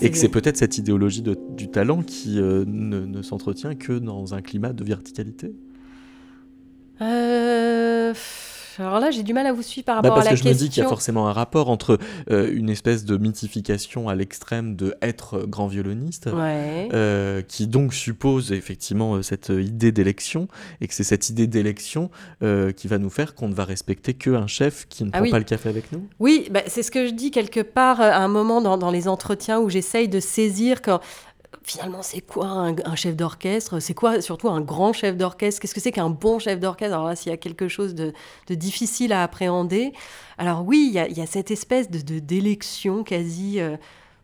[0.00, 4.42] et que c'est peut-être cette idéologie du talent qui ne, ne s'entretient que dans un
[4.42, 5.54] climat de verticalité?
[7.02, 8.12] Euh,
[8.78, 10.42] alors là, j'ai du mal à vous suivre par Bah, rapport parce à la que
[10.42, 11.98] je me dis qu'il y a forcément un rapport entre
[12.30, 16.88] euh, une espèce de mythification à l'extrême de être grand violoniste, Ouais.
[16.92, 20.48] euh, qui donc suppose effectivement euh, cette idée d'élection,
[20.80, 22.10] et que c'est cette idée d'élection
[22.42, 25.22] euh, qui va nous faire qu'on ne va respecter qu'un chef qui ne Ah prend
[25.24, 25.30] oui.
[25.30, 26.06] pas le café avec nous.
[26.18, 29.08] Oui, bah, c'est ce que je dis quelque part à un moment dans, dans les
[29.08, 31.00] entretiens où j'essaye de saisir quand
[31.70, 33.80] finalement c'est quoi un, chef d'orchestre?
[33.80, 35.60] C'est quoi surtout un grand chef d'orchestre?
[35.60, 36.94] Qu'est-ce que c'est qu'un bon chef d'orchestre?
[36.94, 38.12] Alors là, s'il y a quelque chose de,
[38.48, 39.92] difficile à appréhender,
[40.38, 43.60] alors oui, il y a, cette espèce de d'élection quasi.
[43.60, 43.76] euh,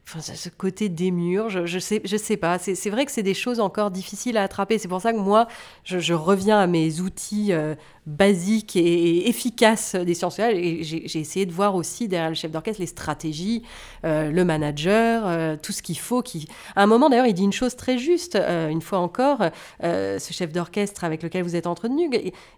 [0.09, 2.59] Enfin, ce- côté démur, je, je sais, je sais pas.
[2.61, 4.79] C'est c'est vrai que c'est des choses encore difficiles à attraper.
[4.79, 5.49] C'est pour ça que moi,
[5.83, 7.75] je, je reviens à mes outils euh,
[8.07, 10.57] basiques et, efficaces des sciences sociales.
[10.57, 13.63] Et j'ai essayé de voir aussi derrière le chef d'orchestre les stratégies,
[14.05, 16.23] euh, le manager, euh, tout ce qu'il faut.
[16.23, 16.47] Qui...
[16.77, 19.39] À un moment, d'ailleurs, il dit une chose très juste, euh, une fois encore,
[19.83, 22.11] ce chef d'orchestre avec lequel vous êtes entretenu.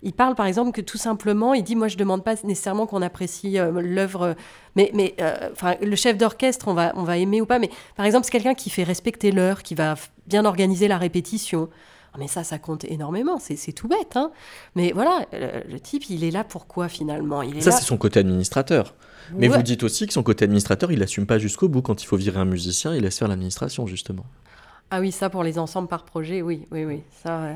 [0.03, 2.86] Il, parle, par exemple, que tout simplement, il dit Moi, je ne demande pas nécessairement
[2.86, 4.36] qu'on apprécie l'œuvre.
[4.76, 5.14] Mais, mais
[5.80, 7.59] le chef d'orchestre, on va, on va aimer ou pas.
[7.59, 9.94] Mais par exemple, c'est quelqu'un qui fait respecter l'heure, qui va
[10.26, 11.68] bien organiser la répétition.
[12.18, 13.38] Mais ça, ça compte énormément.
[13.38, 14.16] C'est tout bête.
[14.16, 14.30] Hein
[14.74, 17.42] mais voilà, le, le type, il est là pourquoi finalement?
[17.42, 17.76] Il est Ça, là.
[17.76, 18.94] c'est son côté administrateur.
[19.36, 19.56] Mais Ouais.
[19.56, 21.82] vous dites aussi que son côté administrateur, il assume pas jusqu'au bout.
[21.82, 24.24] Quand il faut virer un musicien, il laisse faire l'administration, justement.
[24.91, 27.03] Ah oui, ça pour les ensembles par projet, oui, oui, oui.
[27.22, 27.55] Ça, euh,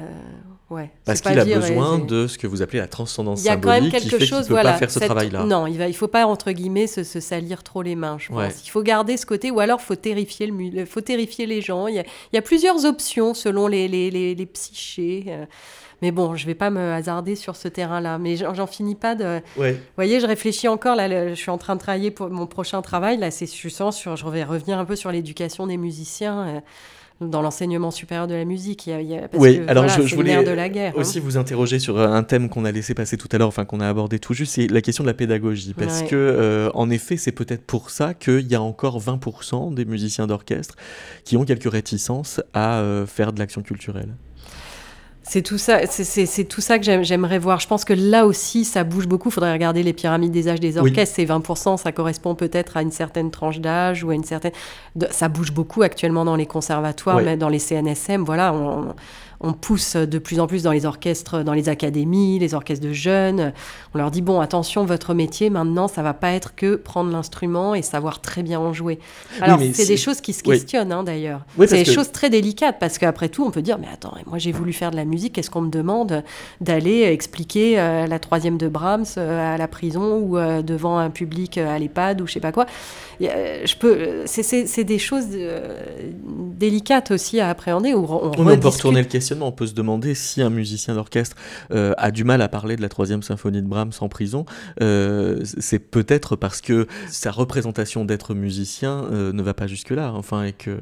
[0.68, 0.91] ouais.
[1.07, 3.57] Parce qu'il a besoin et- de ce que vous appelez la transcendance Il y a
[3.57, 4.72] quand même symbolique qui quelque chose, qu'il peut voilà.
[4.72, 5.45] pas faire ce cette- travail-là.
[5.45, 8.18] Non, il il faut pas entre guillemets se, se salir trop les mains.
[8.18, 8.37] Je pense.
[8.37, 8.51] Ouais.
[8.64, 11.87] Il faut garder ce côté, ou alors faut terrifier le, mu- faut terrifier les gens.
[11.87, 15.24] Il y a, il y a plusieurs options selon les, les, les, les psychés.
[15.28, 15.47] euh.
[16.03, 18.18] Mais bon, je vais pas me hasarder sur ce terrain-là.
[18.18, 19.41] Mais j'en finis pas de.
[19.57, 19.72] Ouais.
[19.74, 20.97] Vous voyez, je réfléchis encore.
[20.97, 23.16] Là, je suis en train de travailler pour mon prochain travail.
[23.18, 24.16] Là, c'est justement sur.
[24.16, 26.61] Je vais revenir un peu sur l'éducation des musiciens.
[27.22, 30.06] Euh, dans l'enseignement supérieur de la musique, il y a, parce Oui, que, alors voilà,
[30.06, 30.92] je, voulais de la guerre.
[30.96, 31.00] hein.
[31.00, 33.80] aussi vous interroger sur un thème qu'on a laissé passer tout à l'heure, enfin qu'on
[33.80, 35.74] a abordé tout juste, c'est la question de la pédagogie.
[35.74, 36.06] Parce Ouais.
[36.08, 40.26] que, euh, en effet, c'est peut-être pour ça qu'il y a encore 20% des musiciens
[40.26, 40.76] d'orchestre
[41.24, 44.14] qui ont quelques réticences à euh, faire de l'action culturelle.
[45.24, 47.60] C'est tout ça, c'est- tout ça que j'aime- j'aimerais voir.
[47.60, 49.28] Je pense que là aussi, ça bouge beaucoup.
[49.28, 50.88] Il faudrait regarder les pyramides des âges des Oui.
[50.90, 51.14] orchestres.
[51.16, 54.52] C'est 20%, ça correspond peut-être à une certaine tranche d'âge ou à une certaine.
[55.10, 57.22] Ça bouge beaucoup actuellement dans les conservatoires, Oui.
[57.24, 58.24] mais dans les CNSM.
[58.24, 58.94] Voilà, on, on
[59.51, 63.53] pousse de plus en plus dans les orchestres, dans les académies, les orchestres de jeunes.
[63.95, 67.74] On leur dit bon, attention, votre métier maintenant, ça va pas être que prendre l'instrument
[67.74, 69.01] et savoir très bien en jouer.
[69.40, 70.57] Alors, c'est des choses qui se Oui.
[70.59, 71.40] questionnent hein, d'ailleurs.
[71.59, 74.14] Oui, c'est des que- choses très délicates parce qu'après tout, on peut dire mais attends,
[74.26, 76.22] moi j'ai voulu faire de la musique, est-ce qu'on me demande
[76.61, 81.11] d'aller expliquer euh, la troisième de Brahms euh, à la prison ou euh, devant un
[81.11, 82.66] public à l'EHPAD ou je sais pas quoi?
[83.20, 85.80] Je peux, euh, c'est- des choses euh,
[86.58, 87.94] délicates aussi à appréhender.
[87.94, 91.36] Où on, peut retourner le questionnement, on peut se demander si un musicien d'orchestre
[91.72, 94.44] euh, a du mal à parler de la troisième symphonie de Brahms en prison,
[94.80, 100.44] euh, c'est peut-être parce que sa représentation d'être musicien euh, ne va pas jusque-là, enfin,
[100.44, 100.78] et que...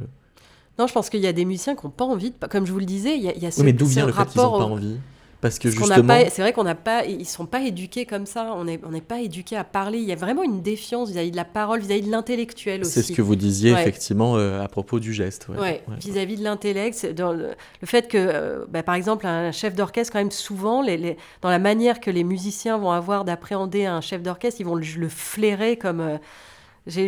[0.78, 2.72] Non, je pense qu'il y a des musiciens qui n'ont pas envie, de, comme je
[2.72, 4.12] vous le disais, il y a, il y a ce, Oui, mais d'où vient le
[4.12, 4.96] fait pas envie?
[5.40, 6.14] Parce que Parce justement...
[6.30, 8.52] c'est vrai qu'on n'a pas, ils sont pas éduqués comme ça.
[8.56, 9.98] On n'est on n'est pas éduqués à parler.
[9.98, 12.90] Il y a vraiment une défiance vis-à-vis de la parole, vis-à-vis de l'intellectuel aussi.
[12.90, 13.80] C'est ce que vous disiez Ouais.
[13.80, 15.48] effectivement euh, à propos du geste.
[15.48, 15.58] ouais.
[15.58, 15.96] Ouais, Ouais.
[15.98, 20.18] vis-à-vis de l'intellect, le, le fait que, euh, bah, par exemple, un chef d'orchestre, quand
[20.18, 24.22] même souvent, les, les- dans la manière que les musiciens vont avoir d'appréhender un chef
[24.22, 26.00] d'orchestre, ils vont le, le flairer comme...
[26.00, 26.18] euh,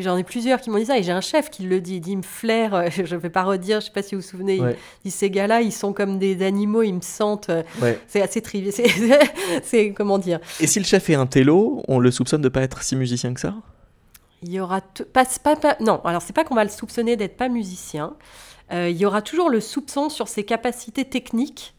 [0.00, 2.00] J'en ai, plusieurs qui m'ont dit ça, et j'ai un chef qui le dit, il
[2.00, 4.14] dit, il me flaire, euh, je ne vais pas redire, je ne sais pas si
[4.14, 4.76] vous vous souvenez, Ouais.
[5.04, 7.98] il dit, ces gars-là, ils sont comme des animaux, ils me sentent, euh, Ouais.
[8.06, 8.72] c'est assez trivial,
[9.62, 12.62] c'est- comment dire, Et si le chef est un télo, on le soupçonne de pas
[12.62, 13.54] être si musicien que ça?
[14.44, 14.80] Il y aura
[15.12, 16.00] pas, pas, pas- non.
[16.04, 18.14] Alors c'est pas qu'on va le soupçonner d'être pas musicien.
[18.72, 21.74] Euh, il y aura toujours le soupçon sur ses capacités techniques.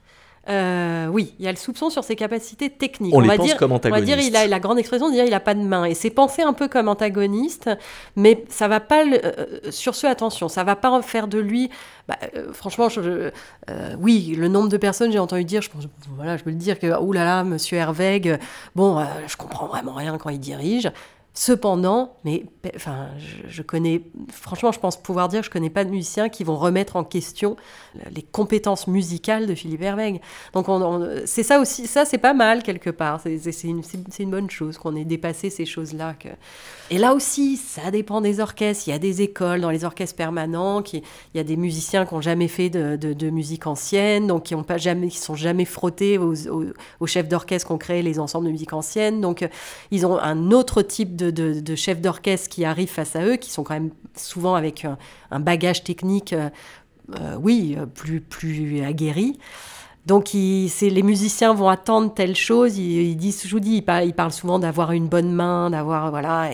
[0.50, 3.16] Euh, oui, il y a le soupçon sur ses capacités techniques.
[3.16, 5.14] On les va pense dire, comme on va dire, il a la grande expression de
[5.14, 5.86] dire il a pas de main.
[5.86, 7.70] Et c'est pensé un peu comme antagoniste,
[8.18, 11.70] mais ça va pas le- euh, sur ce attention, ça va pas faire de lui.
[12.10, 13.32] bah, euh, franchement, je-
[13.98, 15.86] oui, le nombre de personnes j'ai entendu dire, je pense,
[16.18, 18.40] voilà, je peux le dire que oh là là, Monsieur Herweg,
[18.76, 20.92] bon, je comprends vraiment rien quand il dirige.
[21.36, 23.08] Cependant, mais enfin,
[23.48, 26.96] je, connais, franchement, je pense pouvoir dire je connais pas de musiciens qui vont remettre
[26.96, 27.56] en question
[28.12, 30.22] les compétences musicales de Philippe Herweg.
[30.54, 33.20] Donc, on- on- c'est ça aussi, ça c'est pas mal quelque part.
[33.20, 36.14] C'est une, bonne chose qu'on ait dépassé ces choses-là.
[36.92, 38.88] Et là aussi, ça dépend des orchestres.
[38.88, 40.84] Il y a des écoles dans les orchestres permanents.
[40.84, 40.98] Qui,
[41.34, 44.64] il y a des musiciens qui n'ont jamais fait de, musique ancienne, donc qui ont
[44.64, 46.66] pas jamais, qui sont jamais frottés aux, aux-
[47.00, 49.20] aux chefs d'orchestre qui ont créé les ensembles de musique ancienne.
[49.20, 49.48] Donc, euh,
[49.90, 53.52] ils ont un autre type de, de, chefs d'orchestre qui arrivent face à eux, qui
[53.52, 54.98] sont quand même souvent avec un,
[55.32, 56.50] un bagage technique, euh,
[57.20, 59.40] euh, oui, euh, plus, plus aguerri.
[60.06, 62.78] Donc, les musiciens vont attendre telle chose.
[62.78, 66.10] Ils, disent, je vous dis, ils, par- ils parlent souvent d'avoir une bonne main, d'avoir.
[66.10, 66.52] Voilà.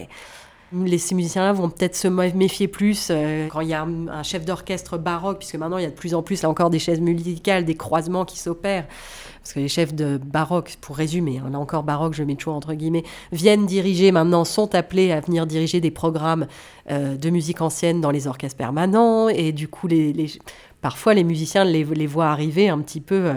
[0.73, 4.45] Les, ces musiciens-là vont peut-être se méfier plus euh, quand il y a un, chef
[4.45, 7.01] d'orchestre baroque, puisque maintenant, il y a de plus en plus, là encore, des chaises
[7.01, 8.87] musicales, des croisements qui s'opèrent.
[9.41, 12.55] Parce que les chefs de baroque, pour résumer, hein, là encore baroque, je mets toujours
[12.55, 16.45] entre guillemets, viennent diriger maintenant, sont appelés à venir diriger des programmes
[16.91, 19.29] euh, de musique ancienne dans les orchestres permanents.
[19.29, 20.27] Et du coup, les,
[20.81, 23.25] parfois, les musiciens les, les voient arriver un petit peu.
[23.25, 23.33] euh,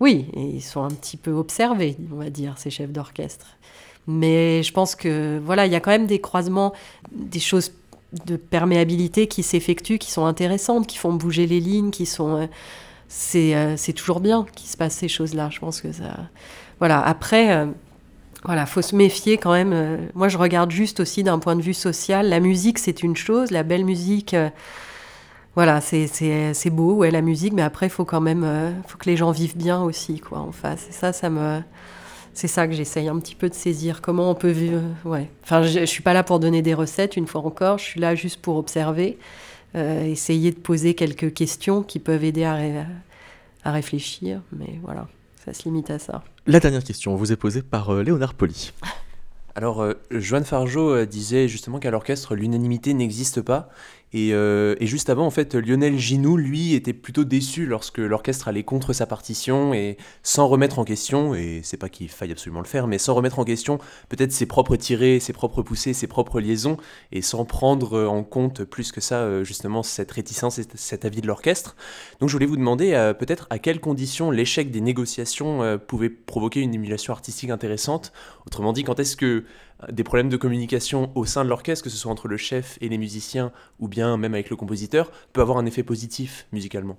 [0.00, 3.57] oui, et ils sont un petit peu observés, on va dire, ces chefs d'orchestre.
[4.08, 6.72] Mais je pense que voilà, il y a quand même des croisements,
[7.12, 7.72] des choses
[8.26, 12.36] de perméabilité qui s'effectuent, qui sont intéressantes, qui font bouger les lignes, qui sont.
[12.42, 12.46] euh,
[13.08, 15.50] c'est euh, c'est toujours bien qu'il se passe ces choses-là.
[15.52, 16.16] Je pense que ça.
[16.80, 17.00] Voilà.
[17.00, 17.52] Après.
[17.54, 17.66] euh,
[18.44, 20.08] voilà, faut se méfier quand même.
[20.14, 22.28] moi, je regarde juste aussi d'un point de vue social.
[22.28, 23.50] La musique, c'est une chose.
[23.50, 24.34] La belle musique,
[25.54, 27.52] voilà, c'est- c'est c'est beau, ouais, la musique.
[27.52, 28.46] Mais après, il faut quand même,
[28.86, 30.86] faut que les gens vivent bien aussi, quoi, en face.
[30.90, 31.60] Ça, ça me,
[32.38, 34.00] c'est ça que j'essaye un petit peu de saisir.
[34.00, 35.28] Comment on peut vivre, ouais.
[35.42, 37.78] Enfin, je, je suis pas là pour donner des recettes, une fois encore.
[37.78, 39.18] Je suis là juste pour observer,
[39.74, 42.84] euh, essayer de poser quelques questions qui peuvent aider à, ré-
[43.64, 44.40] à réfléchir.
[44.52, 45.08] Mais voilà,
[45.44, 46.22] ça se limite à ça.
[46.46, 48.72] La dernière question vous est posée par euh, Léonard Poli.
[49.56, 53.68] Alors, euh, Joanne Fargeau euh, disait justement qu'à l'orchestre, l'unanimité n'existe pas.
[54.12, 58.48] Et, euh, et juste avant, en fait, Lionel Ginoux, lui, était plutôt déçu lorsque l'orchestre
[58.48, 62.60] allait contre sa partition et sans remettre en question, et c'est pas qu'il faille absolument
[62.60, 63.78] le faire, mais sans remettre en question
[64.08, 66.76] peut-être ses propres tirées, ses propres poussées, ses propres liaisons,
[67.12, 71.20] et sans prendre en compte plus que ça, euh, justement, cette réticence et cet avis
[71.20, 71.76] de l'orchestre.
[72.20, 76.10] Donc, je voulais vous demander euh, peut-être à quelles conditions l'échec des négociations euh, pouvait
[76.10, 78.12] provoquer une émulation artistique intéressante.
[78.46, 79.44] Autrement dit, quand est-ce que
[79.92, 82.88] des problèmes de communication au sein de l'orchestre, que ce soit entre le chef et
[82.88, 86.96] les musiciens, ou bien même avec le compositeur, peut avoir un effet positif musicalement.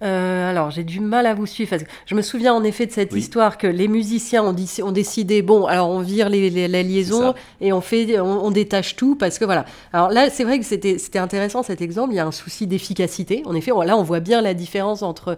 [0.00, 1.70] Euh, alors, j'ai du mal à vous suivre.
[1.70, 3.18] Parce que je me souviens en effet de cette Oui.
[3.18, 6.84] histoire que les musiciens ont, dit- ont décidé bon, alors on vire les, les- la
[6.84, 9.64] liaison et on fait, on, on détache tout parce que voilà.
[9.92, 12.12] Alors là, c'est vrai que c'était c'était intéressant cet exemple.
[12.12, 13.42] Il y a un souci d'efficacité.
[13.44, 15.36] En effet, on- là, on voit bien la différence entre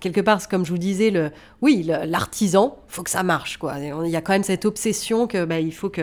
[0.00, 1.30] quelque part, comme je vous disais, le,
[1.62, 3.74] oui, l'artisan, faut que ça marche, quoi.
[3.78, 6.02] Il y a quand même cette obsession que, bah, il faut que,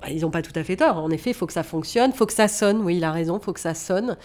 [0.00, 0.96] bah, ils n'ont pas tout à fait tort.
[0.98, 2.80] En effet, il faut que ça fonctionne, faut que ça sonne.
[2.82, 4.16] Oui, il a raison, faut que ça sonne.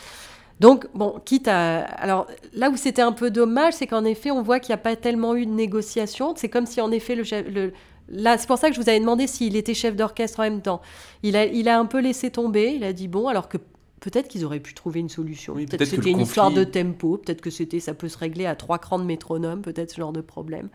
[0.60, 1.80] Donc, bon, quitte à.
[1.80, 4.84] Alors, là où c'était un peu dommage, c'est qu'en effet, on voit qu'il n'y a
[4.84, 6.34] pas tellement eu de négociation.
[6.38, 7.24] C'est comme si, en effet, le.
[7.24, 7.74] chef- le
[8.10, 10.62] Là, c'est pour ça que je vous avais demandé s'il était chef d'orchestre en même
[10.62, 10.82] temps.
[11.24, 12.74] Il a, il a un peu laissé tomber.
[12.76, 13.58] Il a dit bon, alors que
[14.04, 15.54] peut-être qu'ils auraient pu trouver une solution.
[15.56, 17.18] Oui, peut-être que c'était une histoire de tempo.
[17.18, 19.62] Peut-être que c'était, ça peut se régler à trois crans de métronome.
[19.62, 20.68] Peut-être ce genre de problème.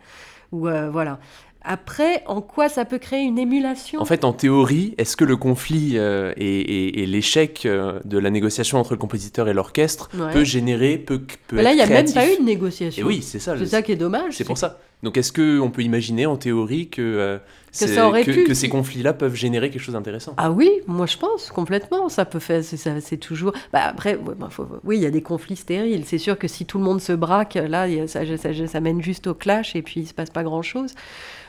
[0.51, 1.19] Ou euh, voilà.
[1.61, 3.99] Après, en quoi ça peut créer une émulation?
[4.01, 8.17] En fait, en théorie, est-ce que le conflit euh, et, et- et l'échec euh, de
[8.17, 10.31] la négociation entre le compositeur et l'orchestre Ouais.
[10.33, 13.03] peut générer, peut, peut Là, il n'y a même pas eu de négociation.
[13.05, 13.57] Et oui, c'est ça.
[13.57, 14.35] C'est ça qui est dommage.
[14.37, 14.79] C'est pour ça.
[15.01, 17.37] Donc, est-ce qu'on peut imaginer en théorie que, euh,
[17.71, 18.43] ça que, pu.
[18.43, 20.33] que ces conflits-là peuvent générer quelque chose d'intéressant?
[20.37, 22.09] Ah oui, moi je pense complètement.
[22.09, 23.53] Ça peut faire, c'est, toujours.
[23.71, 26.03] Bah après, ouais, bah, faut- oui, il y a des conflits stériles.
[26.05, 29.27] C'est sûr que si tout le monde se braque, là, ça, ça, ça mène juste
[29.27, 30.93] au clash et puis il se passe pas grand chose.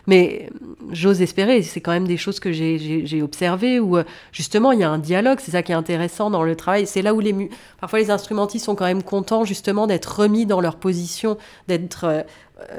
[0.07, 0.49] Mais
[0.91, 4.83] j'ose espérer, c'est quand même des choses que j'ai, observées où euh, justement il y
[4.83, 6.87] a un dialogue, c'est ça qui est intéressant dans le travail.
[6.87, 10.61] C'est là où les parfois les instrumentistes sont quand même contents justement d'être remis dans
[10.61, 11.37] leur position,
[11.69, 12.23] d'être euh,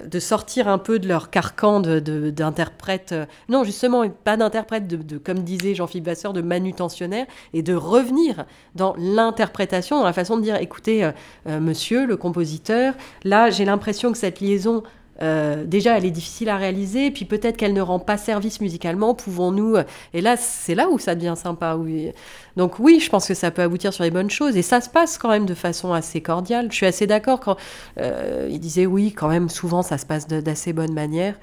[0.05, 3.11] de sortir un peu de leur carcan de, de- d'interprète.
[3.11, 7.73] euh, non, justement, pas d'interprète, de, de- comme disait Jean-Philippe Vasseur, de manutentionnaire, et de
[7.73, 11.11] revenir dans l'interprétation, dans la façon de dire, écoutez, euh,
[11.47, 14.83] euh, monsieur, le compositeur, là, j'ai l'impression que cette liaison...
[15.21, 19.13] euh, déjà, elle est difficile à réaliser, puis peut-être qu'elle ne rend pas service musicalement.
[19.13, 21.75] Pouvons-nous euh, Et là, c'est là où ça devient sympa.
[21.75, 22.11] Oui.
[22.57, 24.89] Donc oui, je pense que ça peut aboutir sur les bonnes choses, et ça se
[24.89, 26.67] passe quand même de façon assez cordiale.
[26.71, 27.57] Je suis assez d'accord quand
[27.99, 31.35] euh, il disait oui, quand même, souvent ça se passe d'assez bonne manière.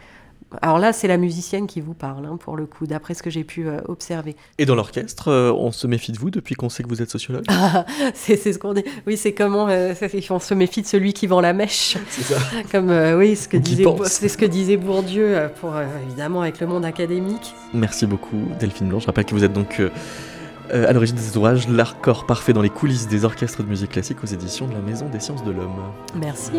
[0.63, 3.29] Alors là, c'est la musicienne qui vous parle, hein, pour le coup, d'après ce que
[3.29, 4.35] j'ai pu euh, observer.
[4.59, 7.11] Et dans l'orchestre, euh, on se méfie de vous depuis qu'on sait que vous êtes
[7.11, 7.45] sociologue?
[7.49, 7.85] Ah,
[8.15, 8.85] c'est ce qu'on dit.
[9.07, 9.95] Oui, c'est comment euh,
[10.31, 11.97] on se méfie de celui qui vend la mèche.
[12.09, 12.39] C'est ça.
[12.73, 15.73] Comme oui, ce que disait c'est ce que disait Bourdieu pour
[16.07, 17.55] évidemment avec le monde académique.
[17.75, 19.01] Merci beaucoup Delphine Blanc.
[19.01, 19.81] Je rappelle que vous êtes donc
[20.71, 23.91] à l'origine de cet ouvrage, L'art corps parfait dans les coulisses des orchestres de musique
[23.91, 25.83] classique aux éditions de la Maison des sciences de l'homme.
[26.17, 26.53] Merci.